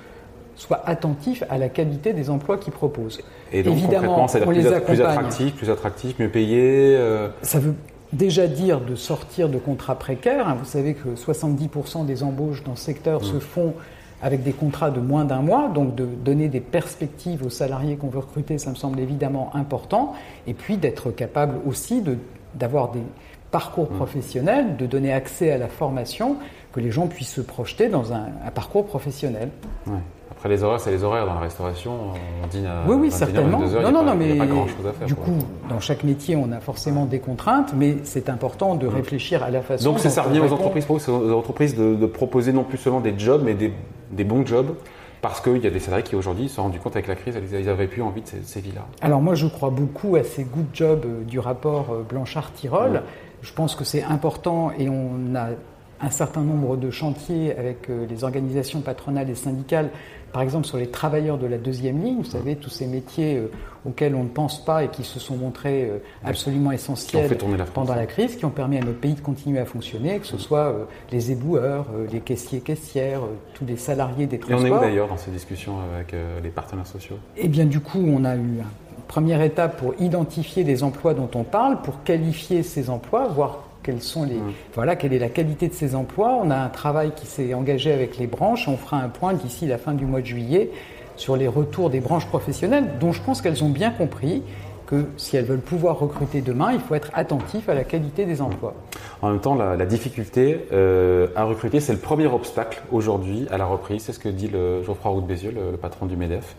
soient 0.56 0.82
attentifs 0.86 1.44
à 1.48 1.56
la 1.56 1.68
qualité 1.68 2.12
des 2.12 2.28
emplois 2.28 2.58
qu'ils 2.58 2.72
proposent. 2.72 3.20
Et 3.52 3.62
donc, 3.62 3.78
Évidemment, 3.78 4.24
on 4.24 4.26
plus, 4.26 4.54
les 4.54 4.66
accompagne. 4.66 4.84
plus 4.84 5.00
attractif, 5.02 5.54
plus 5.54 5.70
attractif, 5.70 6.18
mieux 6.18 6.28
payé. 6.28 6.96
Euh... 6.96 7.28
Ça 7.42 7.60
veut 7.60 7.76
déjà 8.12 8.46
dire 8.46 8.80
de 8.80 8.94
sortir 8.94 9.48
de 9.48 9.56
contrats 9.56 9.98
précaires. 9.98 10.54
Vous 10.56 10.66
savez 10.66 10.94
que 10.94 11.10
70% 11.10 12.04
des 12.04 12.22
embauches 12.22 12.64
dans 12.64 12.76
ce 12.76 12.84
secteur 12.84 13.20
mmh. 13.20 13.24
se 13.24 13.38
font 13.38 13.74
avec 14.22 14.42
des 14.42 14.52
contrats 14.52 14.90
de 14.90 15.00
moins 15.00 15.24
d'un 15.24 15.42
mois, 15.42 15.68
donc 15.68 15.94
de 15.94 16.04
donner 16.04 16.48
des 16.48 16.60
perspectives 16.60 17.44
aux 17.44 17.50
salariés 17.50 17.96
qu'on 17.96 18.08
veut 18.08 18.18
recruter, 18.18 18.58
ça 18.58 18.70
me 18.70 18.74
semble 18.74 18.98
évidemment 19.00 19.50
important, 19.54 20.14
et 20.46 20.54
puis 20.54 20.76
d'être 20.76 21.10
capable 21.10 21.56
aussi 21.66 22.02
d'avoir 22.54 22.90
des 22.90 23.02
parcours 23.50 23.90
mmh. 23.90 23.96
professionnels, 23.96 24.76
de 24.76 24.86
donner 24.86 25.12
accès 25.12 25.52
à 25.52 25.58
la 25.58 25.68
formation, 25.68 26.36
que 26.72 26.80
les 26.80 26.90
gens 26.90 27.06
puissent 27.06 27.34
se 27.34 27.40
projeter 27.40 27.88
dans 27.88 28.12
un, 28.12 28.26
parcours 28.54 28.86
professionnel. 28.86 29.50
Après 30.30 30.48
les 30.50 30.62
horaires, 30.62 30.78
c'est 30.78 30.90
les 30.90 31.02
horaires 31.02 31.26
dans 31.26 31.34
la 31.34 31.40
restauration. 31.40 31.92
On 32.42 32.46
dîne 32.46 32.66
à 32.66 32.84
oui, 32.86 32.96
oui, 32.96 33.10
certainement. 33.10 33.58
non, 33.58 33.90
non, 33.90 34.04
non, 34.04 34.14
mais 34.14 34.38
du 35.06 35.14
coup, 35.14 35.38
dans 35.68 35.80
chaque 35.80 36.04
métier, 36.04 36.36
on 36.36 36.52
a 36.52 36.60
forcément 36.60 37.06
des 37.06 37.18
contraintes, 37.18 37.72
mais 37.74 37.96
c'est 38.04 38.28
important 38.28 38.74
de 38.74 38.86
mmh. 38.86 38.94
réfléchir 38.94 39.42
à 39.42 39.50
la 39.50 39.62
façon. 39.62 39.84
Donc, 39.84 39.98
ça 40.00 40.22
revient 40.22 40.40
aux 40.40 40.52
entreprises, 40.52 40.86
aux 41.08 41.32
entreprises 41.32 41.76
de, 41.76 41.94
de, 41.94 42.06
proposer 42.06 42.52
non 42.52 42.64
plus 42.64 42.78
seulement 42.78 43.00
des 43.00 43.18
jobs, 43.18 43.42
mais 43.44 43.54
des 43.54 43.72
des 44.10 44.24
bons 44.24 44.46
jobs 44.46 44.74
parce 45.20 45.40
qu'il 45.40 45.58
y 45.58 45.66
a 45.66 45.70
des 45.70 45.80
salariés 45.80 46.04
qui 46.04 46.16
aujourd'hui 46.16 46.48
se 46.48 46.56
sont 46.56 46.62
rendus 46.62 46.78
compte 46.78 46.94
avec 46.94 47.08
la 47.08 47.16
crise, 47.16 47.36
ils 47.52 47.66
n'avaient 47.66 47.88
plus 47.88 48.02
envie 48.02 48.22
de 48.22 48.28
ces, 48.42 48.60
vies-là. 48.60 48.86
Alors 49.00 49.20
moi 49.20 49.34
je 49.34 49.46
crois 49.46 49.70
beaucoup 49.70 50.16
à 50.16 50.22
ces 50.22 50.44
good 50.44 50.66
jobs 50.72 51.04
euh, 51.04 51.24
du 51.24 51.38
rapport 51.38 51.90
euh, 51.90 52.04
Blanchard-Tirol. 52.08 53.02
Je 53.42 53.52
pense 53.52 53.74
que 53.74 53.84
c'est 53.84 54.02
important 54.02 54.70
et 54.78 54.88
on 54.88 55.34
a 55.34 55.48
un 56.00 56.10
certain 56.10 56.42
nombre 56.42 56.76
de 56.76 56.90
chantiers 56.90 57.56
avec 57.56 57.90
euh, 57.90 58.06
les 58.08 58.22
organisations 58.22 58.80
patronales 58.80 59.30
et 59.30 59.34
syndicales 59.34 59.90
par 60.32 60.42
exemple 60.42 60.66
sur 60.66 60.76
les 60.76 60.88
travailleurs 60.88 61.38
de 61.38 61.46
la 61.46 61.58
deuxième 61.58 62.02
ligne, 62.02 62.18
vous 62.18 62.30
savez, 62.30 62.56
tous 62.56 62.70
ces 62.70 62.86
métiers 62.86 63.36
euh, 63.36 63.50
auxquels 63.86 64.14
on 64.14 64.24
ne 64.24 64.28
pense 64.28 64.64
pas 64.64 64.84
et 64.84 64.88
qui 64.88 65.04
se 65.04 65.18
sont 65.18 65.36
montrés 65.36 65.84
euh, 65.84 65.98
absolument 66.24 66.72
essentiels 66.72 67.36
pendant 67.74 67.94
la 67.94 68.06
crise, 68.06 68.36
qui 68.36 68.44
ont 68.44 68.50
permis 68.50 68.78
à 68.78 68.80
notre 68.80 68.98
pays 68.98 69.14
de 69.14 69.20
continuer 69.20 69.58
à 69.58 69.64
fonctionner, 69.64 70.18
que 70.18 70.26
ce 70.26 70.38
soit 70.38 70.68
euh, 70.68 70.84
les 71.12 71.32
éboueurs, 71.32 71.86
les 72.12 72.20
caissiers, 72.20 72.60
caissières, 72.60 73.20
tous 73.54 73.64
les 73.64 73.76
salariés 73.76 74.26
des 74.26 74.38
transports. 74.38 74.66
Et 74.66 74.70
on 74.70 74.74
est 74.74 74.78
où 74.78 74.80
d'ailleurs 74.80 75.08
dans 75.08 75.16
ces 75.16 75.30
discussions 75.30 75.74
avec 75.94 76.14
les 76.42 76.50
partenaires 76.50 76.86
sociaux? 76.86 77.16
Eh 77.36 77.48
bien 77.48 77.64
du 77.64 77.80
coup, 77.80 78.04
on 78.06 78.24
a 78.24 78.36
eu 78.36 78.38
une 78.38 78.64
première 79.06 79.40
étape 79.40 79.78
pour 79.78 79.94
identifier 79.98 80.64
les 80.64 80.82
emplois 80.82 81.14
dont 81.14 81.30
on 81.34 81.44
parle, 81.44 81.80
pour 81.82 82.02
qualifier 82.02 82.62
ces 82.62 82.90
emplois, 82.90 83.28
voir 83.28 83.67
quels 83.88 84.02
sont 84.02 84.24
les, 84.24 84.34
mm. 84.34 84.52
voilà, 84.74 84.96
quelle 84.96 85.14
est 85.14 85.18
la 85.18 85.30
qualité 85.30 85.66
de 85.66 85.72
ces 85.72 85.94
emplois. 85.94 86.38
On 86.42 86.50
a 86.50 86.56
un 86.56 86.68
travail 86.68 87.12
qui 87.16 87.24
s'est 87.24 87.54
engagé 87.54 87.90
avec 87.90 88.18
les 88.18 88.26
branches. 88.26 88.68
On 88.68 88.76
fera 88.76 88.98
un 88.98 89.08
point 89.08 89.32
d'ici 89.32 89.66
la 89.66 89.78
fin 89.78 89.94
du 89.94 90.04
mois 90.04 90.20
de 90.20 90.26
juillet 90.26 90.68
sur 91.16 91.38
les 91.38 91.48
retours 91.48 91.88
des 91.88 92.00
branches 92.00 92.26
professionnelles, 92.26 92.84
dont 93.00 93.12
je 93.12 93.22
pense 93.22 93.40
qu'elles 93.40 93.64
ont 93.64 93.70
bien 93.70 93.90
compris 93.90 94.42
que 94.88 95.04
si 95.16 95.36
elles 95.36 95.44
veulent 95.44 95.60
pouvoir 95.60 95.98
recruter 95.98 96.40
demain, 96.40 96.72
il 96.72 96.80
faut 96.80 96.94
être 96.94 97.10
attentif 97.14 97.68
à 97.68 97.74
la 97.74 97.84
qualité 97.84 98.24
des 98.24 98.40
emplois. 98.40 98.74
En 99.22 99.30
même 99.30 99.40
temps, 99.40 99.54
la, 99.54 99.76
difficulté 99.86 100.66
euh, 100.72 101.28
à 101.36 101.44
recruter, 101.44 101.80
c'est 101.80 101.92
le 101.92 101.98
premier 101.98 102.26
obstacle 102.26 102.82
aujourd'hui 102.90 103.46
à 103.50 103.58
la 103.58 103.66
reprise. 103.66 104.02
C'est 104.02 104.12
ce 104.12 104.18
que 104.18 104.28
dit 104.28 104.48
le 104.48 104.82
Geoffroy 104.82 105.12
Roux 105.12 105.20
Bézieux, 105.20 105.52
le, 105.52 105.72
le, 105.72 105.76
patron 105.76 106.06
du 106.06 106.16
MEDEF 106.16 106.56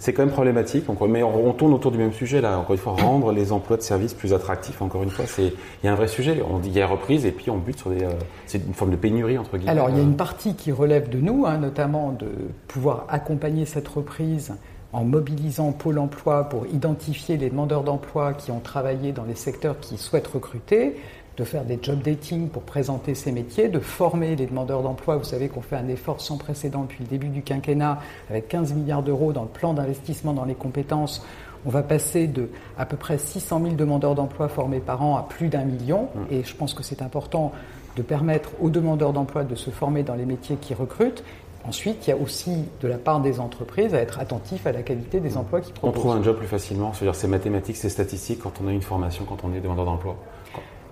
c'est 0.00 0.14
quand 0.14 0.24
même 0.24 0.32
problématique. 0.32 0.86
mais 1.08 1.22
on, 1.22 1.52
tourne 1.52 1.74
autour 1.74 1.92
du 1.92 1.98
même 1.98 2.12
sujet 2.12 2.40
là. 2.40 2.58
Encore 2.58 2.72
une 2.72 2.80
fois, 2.80 2.94
rendre 2.94 3.32
les 3.32 3.52
emplois 3.52 3.76
de 3.76 3.82
services 3.82 4.14
plus 4.14 4.32
attractifs. 4.32 4.80
Encore 4.82 5.02
une 5.02 5.10
fois, 5.10 5.26
c'est 5.26 5.52
il 5.82 5.86
y 5.86 5.88
a 5.88 5.92
un 5.92 5.94
vrai 5.94 6.08
sujet. 6.08 6.42
On 6.50 6.58
dit 6.58 6.70
il 6.70 6.74
y 6.76 6.80
a 6.80 6.86
reprise 6.86 7.26
et 7.26 7.32
puis 7.32 7.50
on 7.50 7.58
bute 7.58 7.78
sur 7.78 7.90
des. 7.90 8.04
Euh, 8.04 8.10
c'est 8.46 8.64
une 8.66 8.72
forme 8.72 8.90
de 8.90 8.96
pénurie 8.96 9.36
entre 9.36 9.58
guillemets. 9.58 9.70
Alors 9.70 9.90
il 9.90 9.96
y 9.96 10.00
a 10.00 10.02
une 10.02 10.16
partie 10.16 10.54
qui 10.54 10.72
relève 10.72 11.10
de 11.10 11.20
nous, 11.20 11.44
hein, 11.46 11.58
notamment 11.58 12.12
de 12.12 12.28
pouvoir 12.66 13.04
accompagner 13.10 13.66
cette 13.66 13.86
reprise 13.88 14.54
en 14.92 15.04
mobilisant 15.04 15.72
Pôle 15.72 15.98
Emploi 15.98 16.48
pour 16.48 16.66
identifier 16.66 17.36
les 17.36 17.50
demandeurs 17.50 17.84
d'emploi 17.84 18.32
qui 18.32 18.50
ont 18.50 18.60
travaillé 18.60 19.12
dans 19.12 19.24
les 19.24 19.34
secteurs 19.34 19.78
qui 19.78 19.96
souhaitent 19.98 20.26
recruter, 20.26 20.96
de 21.36 21.44
faire 21.44 21.64
des 21.64 21.78
job 21.80 22.02
dating 22.02 22.48
pour 22.48 22.62
présenter 22.62 23.14
ces 23.14 23.32
métiers, 23.32 23.68
de 23.68 23.78
former 23.78 24.36
les 24.36 24.46
demandeurs 24.46 24.82
d'emploi. 24.82 25.16
Vous 25.16 25.24
savez 25.24 25.48
qu'on 25.48 25.62
fait 25.62 25.76
un 25.76 25.88
effort 25.88 26.20
sans 26.20 26.36
précédent 26.36 26.82
depuis 26.82 27.04
le 27.04 27.08
début 27.08 27.28
du 27.28 27.42
quinquennat 27.42 27.98
avec 28.28 28.48
15 28.48 28.74
milliards 28.74 29.02
d'euros 29.02 29.32
dans 29.32 29.44
le 29.44 29.48
plan 29.48 29.72
d'investissement 29.72 30.34
dans 30.34 30.44
les 30.44 30.54
compétences. 30.54 31.24
On 31.64 31.70
va 31.70 31.82
passer 31.82 32.26
de 32.26 32.50
à 32.78 32.84
peu 32.84 32.96
près 32.96 33.16
600 33.16 33.62
000 33.62 33.74
demandeurs 33.74 34.14
d'emploi 34.14 34.48
formés 34.48 34.80
par 34.80 35.02
an 35.02 35.16
à 35.16 35.22
plus 35.22 35.48
d'un 35.48 35.64
million. 35.64 36.08
Mmh. 36.14 36.34
Et 36.34 36.44
je 36.44 36.54
pense 36.54 36.74
que 36.74 36.82
c'est 36.82 37.00
important 37.00 37.52
de 37.96 38.02
permettre 38.02 38.50
aux 38.60 38.70
demandeurs 38.70 39.12
d'emploi 39.12 39.44
de 39.44 39.54
se 39.54 39.70
former 39.70 40.02
dans 40.02 40.14
les 40.14 40.26
métiers 40.26 40.56
qui 40.56 40.74
recrutent. 40.74 41.24
Ensuite, 41.66 42.06
il 42.06 42.10
y 42.10 42.12
a 42.12 42.16
aussi 42.16 42.64
de 42.80 42.88
la 42.88 42.96
part 42.96 43.20
des 43.20 43.38
entreprises 43.38 43.94
à 43.94 43.98
être 43.98 44.18
attentif 44.18 44.66
à 44.66 44.72
la 44.72 44.82
qualité 44.82 45.20
des 45.20 45.36
emplois 45.36 45.60
qui 45.60 45.72
proposent. 45.72 45.96
On 45.96 46.00
trouve 46.00 46.12
un 46.16 46.22
job 46.22 46.36
plus 46.36 46.46
facilement, 46.46 46.92
c'est-à-dire 46.92 47.14
c'est 47.14 47.28
mathématiques, 47.28 47.76
c'est 47.76 47.90
statistiques 47.90 48.40
quand 48.42 48.52
on 48.64 48.68
a 48.68 48.72
une 48.72 48.82
formation, 48.82 49.24
quand 49.24 49.44
on 49.44 49.54
est 49.54 49.60
demandeur 49.60 49.84
d'emploi. 49.84 50.16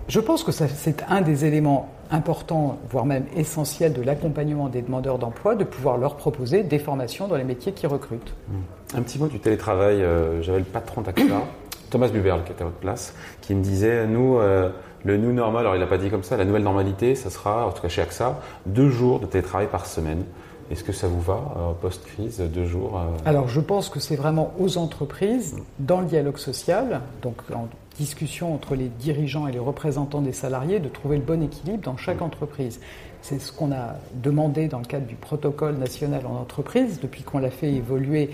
Je 0.07 0.19
pense 0.19 0.43
que 0.43 0.51
c'est 0.51 1.03
un 1.07 1.21
des 1.21 1.45
éléments 1.45 1.89
importants, 2.09 2.79
voire 2.89 3.05
même 3.05 3.25
essentiels 3.35 3.93
de 3.93 4.01
l'accompagnement 4.01 4.67
des 4.67 4.81
demandeurs 4.81 5.19
d'emploi, 5.19 5.53
de 5.53 5.63
pouvoir 5.63 5.97
leur 5.97 6.15
proposer 6.15 6.63
des 6.63 6.79
formations 6.79 7.27
dans 7.27 7.35
les 7.35 7.43
métiers 7.43 7.73
qui 7.73 7.85
recrutent. 7.85 8.33
Mmh. 8.47 8.97
Un 8.97 9.01
petit 9.03 9.19
mot 9.19 9.27
du 9.27 9.39
télétravail. 9.39 10.01
Euh, 10.01 10.41
j'avais 10.41 10.59
le 10.59 10.65
patron 10.65 11.01
d'AXA, 11.01 11.43
Thomas 11.91 12.07
Buberl, 12.07 12.43
qui 12.43 12.51
était 12.51 12.63
à 12.63 12.65
votre 12.65 12.77
place, 12.77 13.13
qui 13.41 13.53
me 13.53 13.61
disait, 13.61 14.07
nous, 14.07 14.39
euh, 14.39 14.69
le 15.03 15.17
new 15.17 15.31
normal, 15.31 15.61
alors 15.61 15.75
il 15.75 15.79
n'a 15.79 15.87
pas 15.87 15.99
dit 15.99 16.09
comme 16.09 16.23
ça, 16.23 16.37
la 16.37 16.45
nouvelle 16.45 16.63
normalité, 16.63 17.13
ça 17.13 17.29
sera, 17.29 17.67
en 17.67 17.71
tout 17.71 17.81
cas 17.81 17.89
chez 17.89 18.01
AXA, 18.01 18.39
deux 18.65 18.89
jours 18.89 19.19
de 19.19 19.27
télétravail 19.27 19.67
par 19.67 19.85
semaine. 19.85 20.23
Est-ce 20.71 20.83
que 20.83 20.91
ça 20.91 21.07
vous 21.07 21.21
va, 21.21 21.55
euh, 21.57 21.71
post-crise, 21.81 22.39
deux 22.39 22.65
jours 22.65 22.97
euh 22.97 23.17
Alors 23.25 23.47
je 23.47 23.59
pense 23.59 23.89
que 23.89 23.99
c'est 23.99 24.15
vraiment 24.15 24.53
aux 24.59 24.77
entreprises, 24.77 25.55
dans 25.79 26.01
le 26.01 26.07
dialogue 26.07 26.37
social, 26.37 27.01
donc 27.23 27.37
en 27.53 27.67
discussion 27.97 28.53
entre 28.53 28.75
les 28.75 28.87
dirigeants 28.87 29.47
et 29.47 29.51
les 29.51 29.59
représentants 29.59 30.21
des 30.21 30.31
salariés, 30.31 30.79
de 30.79 30.87
trouver 30.87 31.17
le 31.17 31.23
bon 31.23 31.41
équilibre 31.41 31.83
dans 31.83 31.97
chaque 31.97 32.21
entreprise. 32.21 32.79
C'est 33.21 33.39
ce 33.39 33.51
qu'on 33.51 33.71
a 33.71 33.95
demandé 34.13 34.67
dans 34.67 34.79
le 34.79 34.85
cadre 34.85 35.07
du 35.07 35.15
protocole 35.15 35.75
national 35.75 36.21
en 36.25 36.39
entreprise, 36.39 36.99
depuis 37.01 37.23
qu'on 37.23 37.39
l'a 37.39 37.49
fait 37.49 37.73
évoluer, 37.73 38.29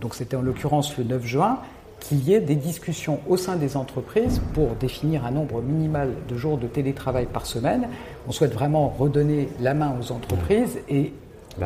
donc 0.00 0.14
c'était 0.14 0.36
en 0.36 0.42
l'occurrence 0.42 0.96
le 0.96 1.04
9 1.04 1.24
juin, 1.24 1.58
qu'il 2.00 2.26
y 2.26 2.32
ait 2.32 2.40
des 2.40 2.56
discussions 2.56 3.20
au 3.28 3.36
sein 3.36 3.56
des 3.56 3.76
entreprises 3.76 4.40
pour 4.54 4.70
définir 4.76 5.26
un 5.26 5.32
nombre 5.32 5.60
minimal 5.60 6.12
de 6.28 6.36
jours 6.36 6.56
de 6.56 6.66
télétravail 6.66 7.26
par 7.26 7.44
semaine. 7.44 7.88
On 8.26 8.32
souhaite 8.32 8.54
vraiment 8.54 8.88
redonner 8.88 9.48
la 9.60 9.74
main 9.74 9.94
aux 10.00 10.12
entreprises 10.12 10.78
et 10.88 11.12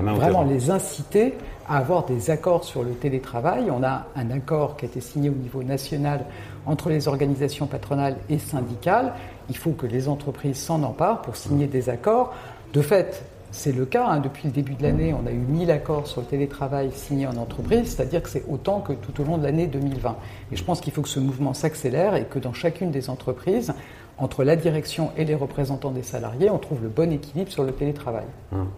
vraiment 0.00 0.42
les 0.42 0.70
inciter 0.70 1.34
à 1.68 1.78
avoir 1.78 2.04
des 2.04 2.30
accords 2.30 2.64
sur 2.64 2.82
le 2.82 2.92
télétravail. 2.92 3.70
On 3.70 3.82
a 3.82 4.06
un 4.16 4.30
accord 4.30 4.76
qui 4.76 4.87
a 4.87 4.88
été 4.88 5.00
signé 5.00 5.28
au 5.30 5.34
niveau 5.34 5.62
national 5.62 6.25
entre 6.66 6.88
les 6.88 7.08
organisations 7.08 7.66
patronales 7.66 8.16
et 8.28 8.38
syndicales. 8.38 9.12
Il 9.49 9.56
faut 9.56 9.72
que 9.72 9.87
les 9.87 10.08
entreprises 10.08 10.58
s'en 10.58 10.82
emparent 10.82 11.22
pour 11.22 11.37
signer 11.37 11.66
des 11.66 11.88
accords. 11.88 12.34
De 12.72 12.82
fait, 12.82 13.25
c'est 13.50 13.72
le 13.72 13.84
cas. 13.84 14.06
Hein. 14.06 14.20
Depuis 14.20 14.49
le 14.49 14.52
début 14.52 14.75
de 14.75 14.82
l'année, 14.82 15.14
on 15.14 15.26
a 15.26 15.30
eu 15.30 15.37
1000 15.37 15.70
accords 15.70 16.06
sur 16.06 16.22
le 16.22 16.26
télétravail 16.26 16.90
signés 16.92 17.26
en 17.26 17.37
entreprise, 17.37 17.94
c'est-à-dire 17.94 18.22
que 18.22 18.28
c'est 18.28 18.44
autant 18.49 18.80
que 18.80 18.94
tout 18.94 19.20
au 19.20 19.25
long 19.25 19.37
de 19.37 19.44
l'année 19.44 19.66
2020. 19.66 20.16
Et 20.50 20.56
je 20.56 20.64
pense 20.64 20.80
qu'il 20.80 20.92
faut 20.92 21.02
que 21.02 21.08
ce 21.08 21.20
mouvement 21.20 21.54
s'accélère 21.54 22.16
et 22.16 22.25
que 22.25 22.38
dans 22.38 22.54
chacune 22.54 22.90
des 22.90 23.11
entreprises, 23.11 23.75
entre 24.18 24.44
la 24.44 24.56
direction 24.56 25.11
et 25.16 25.25
les 25.25 25.34
représentants 25.34 25.90
des 25.90 26.02
salariés, 26.02 26.50
on 26.50 26.58
trouve 26.58 26.82
le 26.82 26.88
bon 26.88 27.12
équilibre 27.12 27.50
sur 27.50 27.64
le 27.64 27.72
télétravail. 27.72 28.26
Hum. 28.52 28.68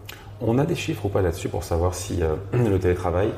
On 0.41 0.57
a 0.57 0.65
des 0.65 0.75
chiffres 0.75 1.05
ou 1.05 1.09
pas 1.09 1.21
là-dessus 1.21 1.49
pour 1.49 1.63
savoir 1.63 1.95
si 1.95 2.21
euh, 2.21 2.35
le 2.53 2.79
télétravail 2.79 3.29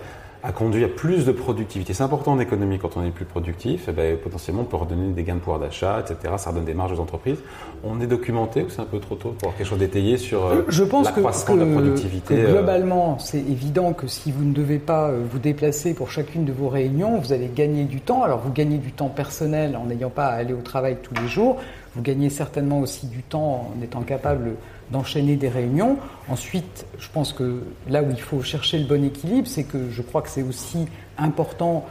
a 0.44 0.52
conduit 0.52 0.84
à 0.84 0.88
plus 0.88 1.26
de 1.26 1.32
productivité? 1.32 1.94
C'est 1.94 2.04
important 2.04 2.34
en 2.34 2.40
économie 2.40 2.80
quand 2.80 2.96
on 2.96 3.04
est 3.04 3.12
plus 3.12 3.26
productif, 3.26 3.88
et 3.88 3.92
eh 3.92 3.94
ben, 3.94 4.18
potentiellement 4.18 4.62
on 4.62 4.66
peut 4.66 4.78
redonner 4.78 5.12
des 5.12 5.24
gains 5.24 5.36
de 5.36 5.40
pouvoir 5.40 5.60
d'achat, 5.60 6.00
etc. 6.00 6.36
Ça 6.38 6.52
redonne 6.52 6.66
des 6.66 6.74
marges 6.74 6.94
aux 6.94 7.00
entreprises. 7.00 7.40
On 7.84 8.00
est 8.00 8.08
documenté 8.08 8.64
ou 8.64 8.70
c'est 8.70 8.82
un 8.82 8.86
peu 8.86 9.00
trop 9.00 9.16
tôt 9.16 9.30
pour 9.30 9.48
avoir 9.48 9.58
quelque 9.58 9.68
chose 9.68 9.80
d'étayé 9.80 10.18
sur 10.18 10.46
euh, 10.46 10.64
Je 10.70 10.84
pense 10.84 11.10
que, 11.12 11.20
de 11.20 11.60
la 11.60 11.66
productivité 11.66 12.36
que 12.36 12.40
euh, 12.40 12.52
Globalement, 12.54 13.20
c'est 13.20 13.40
évident 13.40 13.94
que 13.94 14.08
si 14.08 14.32
vous 14.32 14.44
ne 14.44 14.54
devez 14.54 14.80
pas 14.80 15.12
vous 15.12 15.40
déplacer 15.40 15.94
pour 15.94 16.12
chacune 16.12 16.46
de 16.46 16.52
vos 16.52 16.70
réunions, 16.70 17.18
vous 17.18 17.34
allez 17.34 17.50
gagner 17.54 17.86
du 17.86 18.00
temps. 18.00 18.24
Alors 18.24 18.40
vous 18.40 18.52
gagnez 18.52 18.78
du 18.78 18.92
temps 18.92 19.10
personnel 19.10 19.76
en 19.76 19.86
n'ayant 19.86 20.12
pas 20.12 20.28
à 20.28 20.34
aller 20.34 20.54
au 20.54 20.62
travail 20.62 20.98
tous 21.02 21.16
les 21.22 21.28
jours. 21.28 21.58
Vous 21.96 22.02
gagnez 22.02 22.30
certainement 22.30 22.80
aussi 22.80 23.08
du 23.08 23.24
temps 23.24 23.72
en 23.76 23.84
étant 23.84 24.02
capable 24.02 24.52
d'enchaîner 24.92 25.36
des 25.36 25.50
réunions. 25.50 25.98
Ensuite, 26.30 26.86
je 27.00 27.08
pense 27.14 27.34
que 27.34 27.64
là 27.90 28.04
où 28.04 28.10
il 28.10 28.20
faut 28.22 28.42
chercher 28.42 28.80
le 28.80 28.86
bon 28.86 29.04
équilibre, 29.04 29.48
c'est 29.48 29.64
que 29.64 29.90
je 29.90 30.02
crois 30.02 30.22
que 30.22 30.30
c'est 30.30 30.44
aussi 30.44 30.88
important 31.18 31.86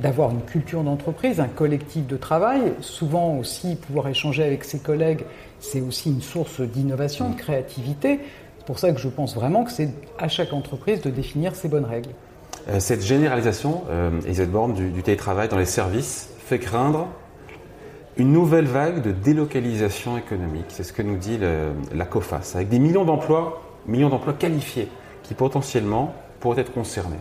d'avoir 0.00 0.30
une 0.30 0.42
culture 0.42 0.82
d'entreprise, 0.82 1.40
un 1.40 1.48
collectif 1.48 2.06
de 2.06 2.16
travail. 2.16 2.74
Souvent 2.80 3.36
aussi, 3.36 3.76
pouvoir 3.76 4.08
échanger 4.08 4.44
avec 4.44 4.64
ses 4.64 4.78
collègues, 4.78 5.24
c'est 5.58 5.80
aussi 5.80 6.10
une 6.10 6.20
source 6.20 6.60
d'innovation, 6.60 7.30
de 7.30 7.36
créativité. 7.36 8.20
C'est 8.58 8.66
pour 8.66 8.78
ça 8.78 8.92
que 8.92 9.00
je 9.00 9.08
pense 9.08 9.34
vraiment 9.34 9.64
que 9.64 9.72
c'est 9.72 9.90
à 10.18 10.28
chaque 10.28 10.52
entreprise 10.52 11.00
de 11.00 11.10
définir 11.10 11.54
ses 11.54 11.68
bonnes 11.68 11.84
règles. 11.84 12.10
Euh, 12.68 12.80
cette 12.80 13.02
généralisation, 13.02 13.84
euh, 13.88 14.46
Borne, 14.46 14.74
du 14.74 15.02
télétravail 15.02 15.48
dans 15.48 15.58
les 15.58 15.66
services 15.66 16.30
fait 16.44 16.58
craindre 16.58 17.08
une 18.18 18.32
nouvelle 18.32 18.66
vague 18.66 19.02
de 19.02 19.12
délocalisation 19.12 20.16
économique. 20.16 20.66
C'est 20.68 20.84
ce 20.84 20.92
que 20.92 21.02
nous 21.02 21.16
dit 21.16 21.38
la 21.94 22.04
COFAS, 22.06 22.52
avec 22.54 22.68
des 22.68 22.78
millions 22.78 23.04
d'emplois, 23.04 23.62
millions 23.86 24.08
d'emplois 24.08 24.32
qualifiés 24.32 24.88
qui 25.22 25.34
potentiellement 25.34 26.14
pourraient 26.40 26.62
être 26.62 26.72
concernés. 26.72 27.16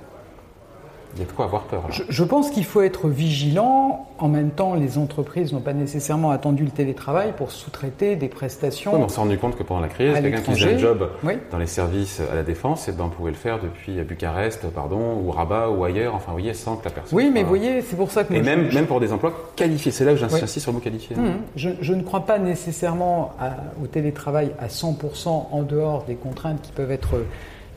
Il 1.16 1.20
y 1.20 1.24
a 1.24 1.26
de 1.26 1.32
quoi 1.32 1.46
avoir 1.46 1.64
peur. 1.64 1.84
Je, 1.90 2.24
pense 2.24 2.50
qu'il 2.50 2.66
faut 2.66 2.82
être 2.82 3.08
vigilant. 3.08 4.08
En 4.18 4.28
même 4.28 4.52
temps, 4.52 4.76
les 4.76 4.98
entreprises 4.98 5.54
n'ont 5.54 5.62
pas 5.62 5.74
nécessairement 5.74 6.32
attendu 6.32 6.64
le 6.64 6.72
télétravail 6.72 7.34
pour 7.38 7.52
sous-traiter 7.52 8.16
des 8.16 8.28
prestations. 8.28 8.94
on 8.94 9.08
s'est 9.08 9.20
rendu 9.20 9.38
compte 9.38 9.56
que 9.58 9.64
pendant 9.64 9.82
la 9.82 9.88
crise, 9.88 10.14
quelqu'un 10.14 10.42
qui 10.42 10.52
faisait 10.52 10.76
un 10.76 10.78
job 10.78 11.10
dans 11.52 11.58
les 11.58 11.68
services 11.68 12.22
à 12.32 12.36
la 12.36 12.44
défense, 12.44 12.88
et 12.88 12.92
eh 12.94 12.98
ben, 12.98 13.06
on 13.06 13.10
pouvait 13.10 13.32
le 13.32 13.38
faire 13.38 13.60
depuis 13.60 14.02
Bucarest, 14.04 14.68
pardon, 14.68 15.22
ou 15.24 15.32
Rabat, 15.32 15.70
ou 15.70 15.84
ailleurs. 15.84 16.16
Enfin, 16.16 16.28
vous 16.28 16.40
voyez, 16.40 16.54
sans 16.54 16.76
que 16.78 16.86
la 16.86 16.92
personne. 16.92 17.18
Oui, 17.18 17.30
mais 17.34 17.44
vous 17.44 17.50
voyez, 17.50 17.82
c'est 17.82 17.96
pour 17.96 18.12
ça 18.12 18.24
que. 18.24 18.34
Et 18.34 18.42
même, 18.42 18.74
même 18.74 18.88
pour 18.88 19.00
des 19.00 19.14
emplois 19.14 19.34
qualifiés. 19.56 19.92
C'est 19.92 20.06
là 20.06 20.12
que 20.12 20.18
j'insiste 20.18 20.60
sur 20.60 20.72
le 20.72 20.78
mot 20.78 20.82
qualifié. 20.82 21.16
Hum, 21.16 21.36
je, 21.56 21.94
ne 21.94 22.02
crois 22.02 22.26
pas 22.26 22.40
nécessairement 22.40 23.34
au 23.82 23.88
télétravail 23.88 24.52
à 24.60 24.68
100% 24.68 25.28
en 25.52 25.64
dehors 25.64 26.04
des 26.04 26.16
contraintes 26.16 26.62
qui 26.62 26.72
peuvent 26.72 26.92
être 26.92 27.16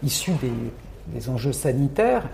issues 0.02 0.32
des, 0.40 0.52
des 1.08 1.28
enjeux 1.28 1.52
sanitaires. 1.52 2.24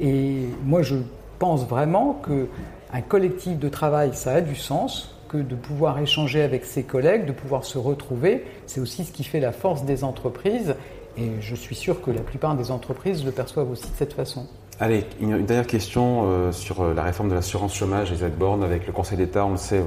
Et 0.00 0.46
moi, 0.64 0.82
je 0.82 0.96
pense 1.38 1.66
vraiment 1.66 2.20
qu'un 2.24 3.00
collectif 3.02 3.58
de 3.58 3.68
travail, 3.68 4.10
ça 4.14 4.34
a 4.34 4.40
du 4.40 4.56
sens, 4.56 5.14
que 5.28 5.38
de 5.38 5.54
pouvoir 5.54 5.98
échanger 5.98 6.42
avec 6.42 6.64
ses 6.64 6.84
collègues, 6.84 7.26
de 7.26 7.32
pouvoir 7.32 7.64
se 7.64 7.78
retrouver, 7.78 8.44
c'est 8.66 8.80
aussi 8.80 9.04
ce 9.04 9.12
qui 9.12 9.24
fait 9.24 9.40
la 9.40 9.52
force 9.52 9.84
des 9.84 10.04
entreprises. 10.04 10.76
Et 11.16 11.30
je 11.40 11.54
suis 11.54 11.74
sûr 11.74 12.02
que 12.02 12.10
la 12.10 12.20
plupart 12.20 12.56
des 12.56 12.70
entreprises 12.70 13.24
le 13.24 13.30
perçoivent 13.30 13.70
aussi 13.70 13.84
de 13.84 13.96
cette 13.96 14.12
façon. 14.12 14.46
Allez, 14.80 15.04
une, 15.20 15.44
dernière 15.44 15.68
question 15.68 16.24
euh, 16.24 16.52
sur 16.52 16.80
euh, 16.80 16.94
la 16.94 17.04
réforme 17.04 17.28
de 17.28 17.34
l'assurance 17.34 17.74
chômage, 17.74 18.10
Elisabeth 18.10 18.36
Borne, 18.36 18.64
avec 18.64 18.86
le 18.88 18.92
Conseil 18.92 19.16
d'État, 19.16 19.46
on 19.46 19.52
le 19.52 19.56
sait, 19.56 19.80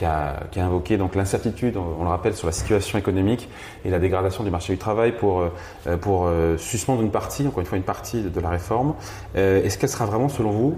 qui 0.00 0.06
a, 0.06 0.44
qui 0.50 0.58
a 0.58 0.64
invoqué 0.64 0.96
donc 0.96 1.14
l'incertitude, 1.14 1.76
on, 1.76 2.02
le 2.02 2.08
rappelle, 2.08 2.34
sur 2.34 2.46
la 2.46 2.54
situation 2.54 2.98
économique 2.98 3.50
et 3.84 3.90
la 3.90 3.98
dégradation 3.98 4.42
du 4.44 4.50
marché 4.50 4.72
du 4.72 4.78
travail 4.78 5.12
pour, 5.12 5.40
euh, 5.40 5.96
pour 5.98 6.24
euh, 6.24 6.56
suspendre 6.56 7.02
une 7.02 7.10
partie, 7.10 7.46
encore 7.46 7.60
une 7.60 7.66
fois 7.66 7.76
une 7.76 7.84
partie 7.84 8.22
de, 8.22 8.40
la 8.40 8.48
réforme. 8.48 8.94
Euh, 9.36 9.62
est-ce 9.62 9.76
qu'elle 9.76 9.90
sera 9.90 10.06
vraiment, 10.06 10.30
selon 10.30 10.52
vous, 10.52 10.74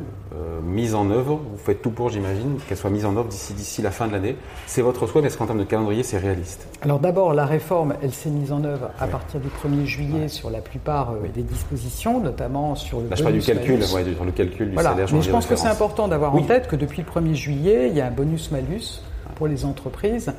mise 0.65 0.95
en 0.97 1.11
œuvre? 1.11 1.37
Vous 1.37 1.59
faites 1.59 1.83
tout 1.83 1.91
pour, 1.91 2.09
j'imagine, 2.09 2.59
qu'elle 2.67 2.77
soit 2.77 2.91
mise 2.91 3.05
en 3.05 3.17
œuvre 3.17 3.29
d'ici 3.29 3.53
d'ici 3.53 3.81
la 3.81 3.93
fin 3.93 4.09
de 4.09 4.13
l'année. 4.13 4.37
C'est 4.67 4.83
votre 4.83 5.07
souhait, 5.07 5.21
mais 5.21 5.29
est-ce 5.29 5.39
qu'en 5.39 5.47
termes 5.47 5.61
de 5.61 5.65
calendrier, 5.65 6.03
c'est 6.03 6.19
réaliste? 6.19 6.67
Alors 6.81 6.99
d'abord, 6.99 7.33
la 7.33 7.47
réforme, 7.47 7.95
elle 8.03 8.13
s'est 8.13 8.31
mise 8.31 8.51
en 8.51 8.65
œuvre 8.65 8.91
à 8.99 9.07
partir 9.07 9.39
du 9.39 9.49
1er 9.49 9.85
juillet 9.85 10.29
sur 10.29 10.51
la 10.51 10.61
plupart 10.61 11.15
des 11.33 11.43
dispositions, 11.43 12.19
notamment 12.19 12.75
sur 12.75 13.01
le. 13.01 13.09
Là, 13.09 13.17
je 13.17 13.23
parle 13.23 13.35
du 13.35 13.41
calcul, 13.41 13.79
ouais, 13.79 14.15
sur 14.15 14.25
le 14.25 14.33
calcul 14.33 14.71
du 14.71 14.77
salaire. 14.77 15.07
Mais 15.13 15.23
je 15.23 15.31
pense 15.31 15.47
que 15.47 15.55
c'est 15.55 15.69
important 15.69 16.09
d'avoir 16.09 16.35
en 16.35 16.43
tête 16.43 16.67
que 16.67 16.77
depuis 16.77 17.03
le 17.03 17.21
1er 17.21 17.35
juillet, 17.35 17.89
il 17.89 17.97
y 17.97 18.01
a 18.01 18.07
un 18.07 18.11
bonus-malus 18.11 19.03
pour 19.43 19.49
les 19.49 19.65
entreprises, 19.65 20.33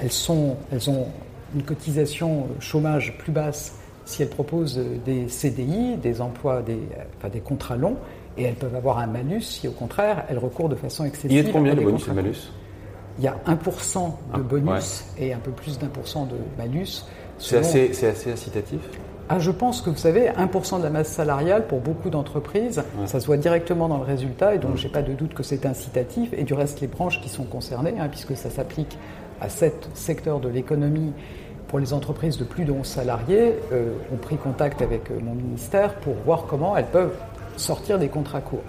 elles, 0.00 0.12
sont, 0.12 0.54
elles 0.70 0.88
ont 0.88 1.08
une 1.52 1.64
cotisation 1.64 2.46
chômage 2.60 3.18
plus 3.18 3.32
basse 3.32 3.74
si 4.04 4.22
elles 4.22 4.28
proposent 4.28 4.80
des 5.04 5.28
CDI, 5.28 5.96
des 5.96 6.20
emplois, 6.20 6.62
des, 6.62 6.78
enfin 7.18 7.28
des 7.28 7.40
contrats 7.40 7.76
longs, 7.76 7.96
et 8.38 8.44
elles 8.44 8.54
peuvent 8.54 8.76
avoir 8.76 8.98
un 8.98 9.08
malus 9.08 9.40
si 9.40 9.66
au 9.66 9.72
contraire 9.72 10.26
elles 10.28 10.38
recourent 10.38 10.68
de 10.68 10.76
façon 10.76 11.04
excessive. 11.04 11.32
Il 11.32 11.44
y 11.44 11.50
a 11.50 11.52
combien 11.52 11.74
de 11.74 11.80
bonus 11.80 12.06
et 12.06 12.12
malus? 12.12 12.52
Il 13.18 13.24
y 13.24 13.26
a 13.26 13.36
1% 13.48 14.06
de 14.06 14.12
ah, 14.32 14.38
bonus 14.38 15.06
et 15.18 15.32
un 15.32 15.40
peu 15.40 15.50
plus 15.50 15.76
d'un 15.80 15.88
pour 15.88 16.06
cent 16.06 16.26
de 16.26 16.36
malus. 16.56 17.04
C'est 17.40 17.56
assez, 17.56 18.06
assez 18.06 18.30
incitatif? 18.30 18.78
Ah, 19.30 19.38
je 19.38 19.50
pense 19.50 19.80
que 19.80 19.88
vous 19.88 19.96
savez, 19.96 20.28
1% 20.28 20.78
de 20.78 20.82
la 20.82 20.90
masse 20.90 21.08
salariale 21.08 21.66
pour 21.66 21.80
beaucoup 21.80 22.10
d'entreprises, 22.10 22.82
ça 23.06 23.20
se 23.20 23.26
voit 23.26 23.38
directement 23.38 23.88
dans 23.88 23.96
le 23.96 24.04
résultat 24.04 24.54
et 24.54 24.58
donc 24.58 24.76
je 24.76 24.84
n'ai 24.84 24.92
pas 24.92 25.00
de 25.02 25.14
doute 25.14 25.32
que 25.32 25.42
c'est 25.42 25.64
incitatif. 25.64 26.30
Et 26.34 26.44
du 26.44 26.52
reste, 26.52 26.82
les 26.82 26.88
branches 26.88 27.20
qui 27.22 27.30
sont 27.30 27.44
concernées, 27.44 27.94
hein, 27.98 28.08
puisque 28.10 28.36
ça 28.36 28.50
s'applique 28.50 28.98
à 29.40 29.48
sept 29.48 29.88
secteurs 29.94 30.40
de 30.40 30.48
l'économie 30.48 31.12
pour 31.68 31.78
les 31.78 31.94
entreprises 31.94 32.36
de 32.36 32.44
plus 32.44 32.64
de 32.66 32.72
11 32.72 32.86
salariés, 32.86 33.54
euh, 33.72 33.94
ont 34.12 34.16
pris 34.18 34.36
contact 34.36 34.82
avec 34.82 35.10
euh, 35.10 35.18
mon 35.22 35.34
ministère 35.34 35.94
pour 35.96 36.14
voir 36.26 36.44
comment 36.46 36.76
elles 36.76 36.84
peuvent 36.84 37.16
sortir 37.56 37.98
des 37.98 38.08
contrats 38.08 38.42
courts. 38.42 38.62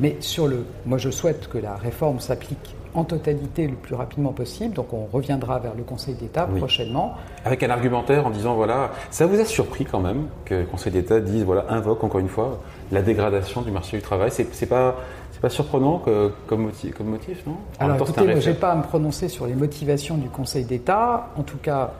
Mais 0.00 0.16
sur 0.20 0.48
le, 0.48 0.64
moi 0.86 0.96
je 0.96 1.10
souhaite 1.10 1.48
que 1.48 1.58
la 1.58 1.76
réforme 1.76 2.18
s'applique 2.18 2.76
en 2.94 3.04
totalité 3.04 3.66
le 3.66 3.74
plus 3.74 3.94
rapidement 3.94 4.32
possible. 4.32 4.74
Donc 4.74 4.92
on 4.92 5.06
reviendra 5.06 5.58
vers 5.58 5.74
le 5.74 5.82
Conseil 5.82 6.14
d'État 6.14 6.46
prochainement. 6.46 7.14
Avec 7.44 7.62
un 7.62 7.70
argumentaire 7.70 8.26
en 8.26 8.30
disant 8.30 8.54
voilà, 8.54 8.90
ça 9.10 9.26
vous 9.26 9.38
a 9.40 9.44
surpris 9.44 9.84
quand 9.84 10.00
même 10.00 10.26
que 10.44 10.54
le 10.54 10.64
Conseil 10.64 10.92
d'État 10.92 11.20
dise 11.20 11.44
voilà, 11.44 11.66
invoque 11.68 12.02
encore 12.04 12.20
une 12.20 12.28
fois 12.28 12.60
la 12.90 13.02
dégradation 13.02 13.62
du 13.62 13.70
marché 13.70 13.96
du 13.96 14.02
travail. 14.02 14.30
C'est 14.30 14.66
pas 14.66 14.96
c'est 15.32 15.40
pas 15.40 15.50
surprenant 15.50 16.02
comme, 16.48 16.62
motif, 16.62 16.96
comme 16.96 17.10
motif, 17.10 17.46
non? 17.46 17.58
Alors 17.78 17.96
écoutez, 17.96 18.40
je 18.40 18.50
n'ai 18.50 18.56
pas 18.56 18.72
à 18.72 18.74
me 18.74 18.82
prononcer 18.82 19.28
sur 19.28 19.46
les 19.46 19.54
motivations 19.54 20.16
du 20.16 20.28
Conseil 20.28 20.64
d'État. 20.64 21.28
En 21.36 21.44
tout 21.44 21.58
cas, 21.58 21.92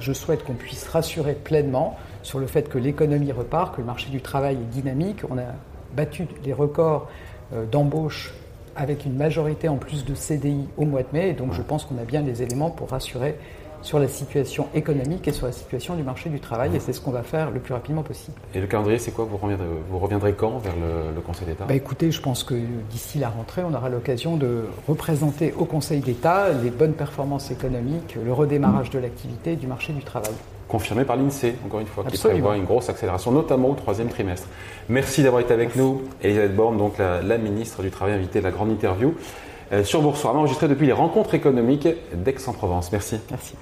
je 0.00 0.12
souhaite 0.12 0.44
qu'on 0.44 0.54
puisse 0.54 0.88
rassurer 0.88 1.34
pleinement 1.34 1.96
sur 2.22 2.40
le 2.40 2.46
fait 2.46 2.68
que 2.68 2.78
l'économie 2.78 3.30
repart, 3.30 3.76
que 3.76 3.80
le 3.80 3.86
marché 3.86 4.10
du 4.10 4.20
travail 4.20 4.56
est 4.56 4.74
dynamique. 4.74 5.22
On 5.30 5.38
a 5.38 5.54
battu 5.94 6.26
les 6.44 6.52
records 6.52 7.08
euh, 7.52 7.64
d'embauche 7.64 8.34
avec 8.78 9.04
une 9.04 9.16
majorité 9.16 9.68
en 9.68 9.76
plus 9.76 10.04
de 10.04 10.14
CDI 10.14 10.66
au 10.78 10.86
mois 10.86 11.02
de 11.02 11.08
mai. 11.12 11.30
Et 11.30 11.32
donc 11.34 11.52
je 11.52 11.62
pense 11.62 11.84
qu'on 11.84 11.98
a 11.98 12.04
bien 12.04 12.22
les 12.22 12.42
éléments 12.42 12.70
pour 12.70 12.88
rassurer 12.88 13.36
sur 13.82 13.98
la 13.98 14.08
situation 14.08 14.66
économique 14.74 15.28
et 15.28 15.32
sur 15.32 15.46
la 15.46 15.52
situation 15.52 15.94
du 15.94 16.02
marché 16.02 16.30
du 16.30 16.40
travail. 16.40 16.74
Et 16.74 16.80
c'est 16.80 16.92
ce 16.92 17.00
qu'on 17.00 17.10
va 17.10 17.22
faire 17.22 17.50
le 17.50 17.60
plus 17.60 17.74
rapidement 17.74 18.02
possible. 18.02 18.36
Et 18.54 18.60
le 18.60 18.66
calendrier, 18.66 18.98
c'est 18.98 19.12
quoi? 19.12 19.24
Vous 19.24 19.36
reviendrez, 19.36 19.66
vous 19.88 19.98
reviendrez, 19.98 20.32
quand? 20.32 20.58
Vers 20.58 20.74
le, 20.74 21.20
Conseil 21.20 21.46
d'État? 21.46 21.64
Bah 21.66 21.74
Écoutez, 21.74 22.10
je 22.10 22.20
pense 22.20 22.42
que 22.42 22.54
d'ici 22.90 23.18
la 23.18 23.28
rentrée, 23.28 23.62
on 23.64 23.74
aura 23.74 23.88
l'occasion 23.88 24.36
de 24.36 24.64
représenter 24.86 25.54
au 25.58 25.64
Conseil 25.64 26.00
d'État 26.00 26.48
les 26.52 26.70
bonnes 26.70 26.94
performances 26.94 27.50
économiques, 27.50 28.16
le 28.22 28.32
redémarrage 28.32 28.90
de 28.90 28.98
l'activité 28.98 29.52
et 29.52 29.56
du 29.56 29.66
marché 29.66 29.92
du 29.92 30.02
travail 30.02 30.34
confirmé 30.68 31.04
par 31.04 31.16
l'INSEE, 31.16 31.54
encore 31.64 31.80
une 31.80 31.86
fois, 31.86 32.04
qui 32.04 32.18
prévoit 32.18 32.56
une 32.56 32.64
grosse 32.64 32.88
accélération, 32.88 33.32
notamment 33.32 33.70
au 33.70 33.74
troisième 33.74 34.08
trimestre. 34.08 34.46
Merci 34.88 35.22
d'avoir 35.22 35.42
été 35.42 35.52
avec 35.54 35.76
nous, 35.76 36.02
Elisabeth 36.22 36.54
Borne, 36.54 36.76
donc 36.76 36.98
la, 36.98 37.38
ministre 37.38 37.82
du 37.82 37.90
Travail, 37.90 38.14
invitée 38.14 38.40
de 38.40 38.44
la 38.44 38.50
grande 38.50 38.70
interview 38.70 39.14
euh, 39.72 39.84
sur 39.84 40.02
Boursorama, 40.02 40.40
enregistrée 40.40 40.68
depuis 40.68 40.86
les 40.86 40.92
rencontres 40.92 41.34
économiques 41.34 41.88
d'Aix-en-Provence. 42.14 42.92
Merci. 42.92 43.18
Merci. 43.30 43.54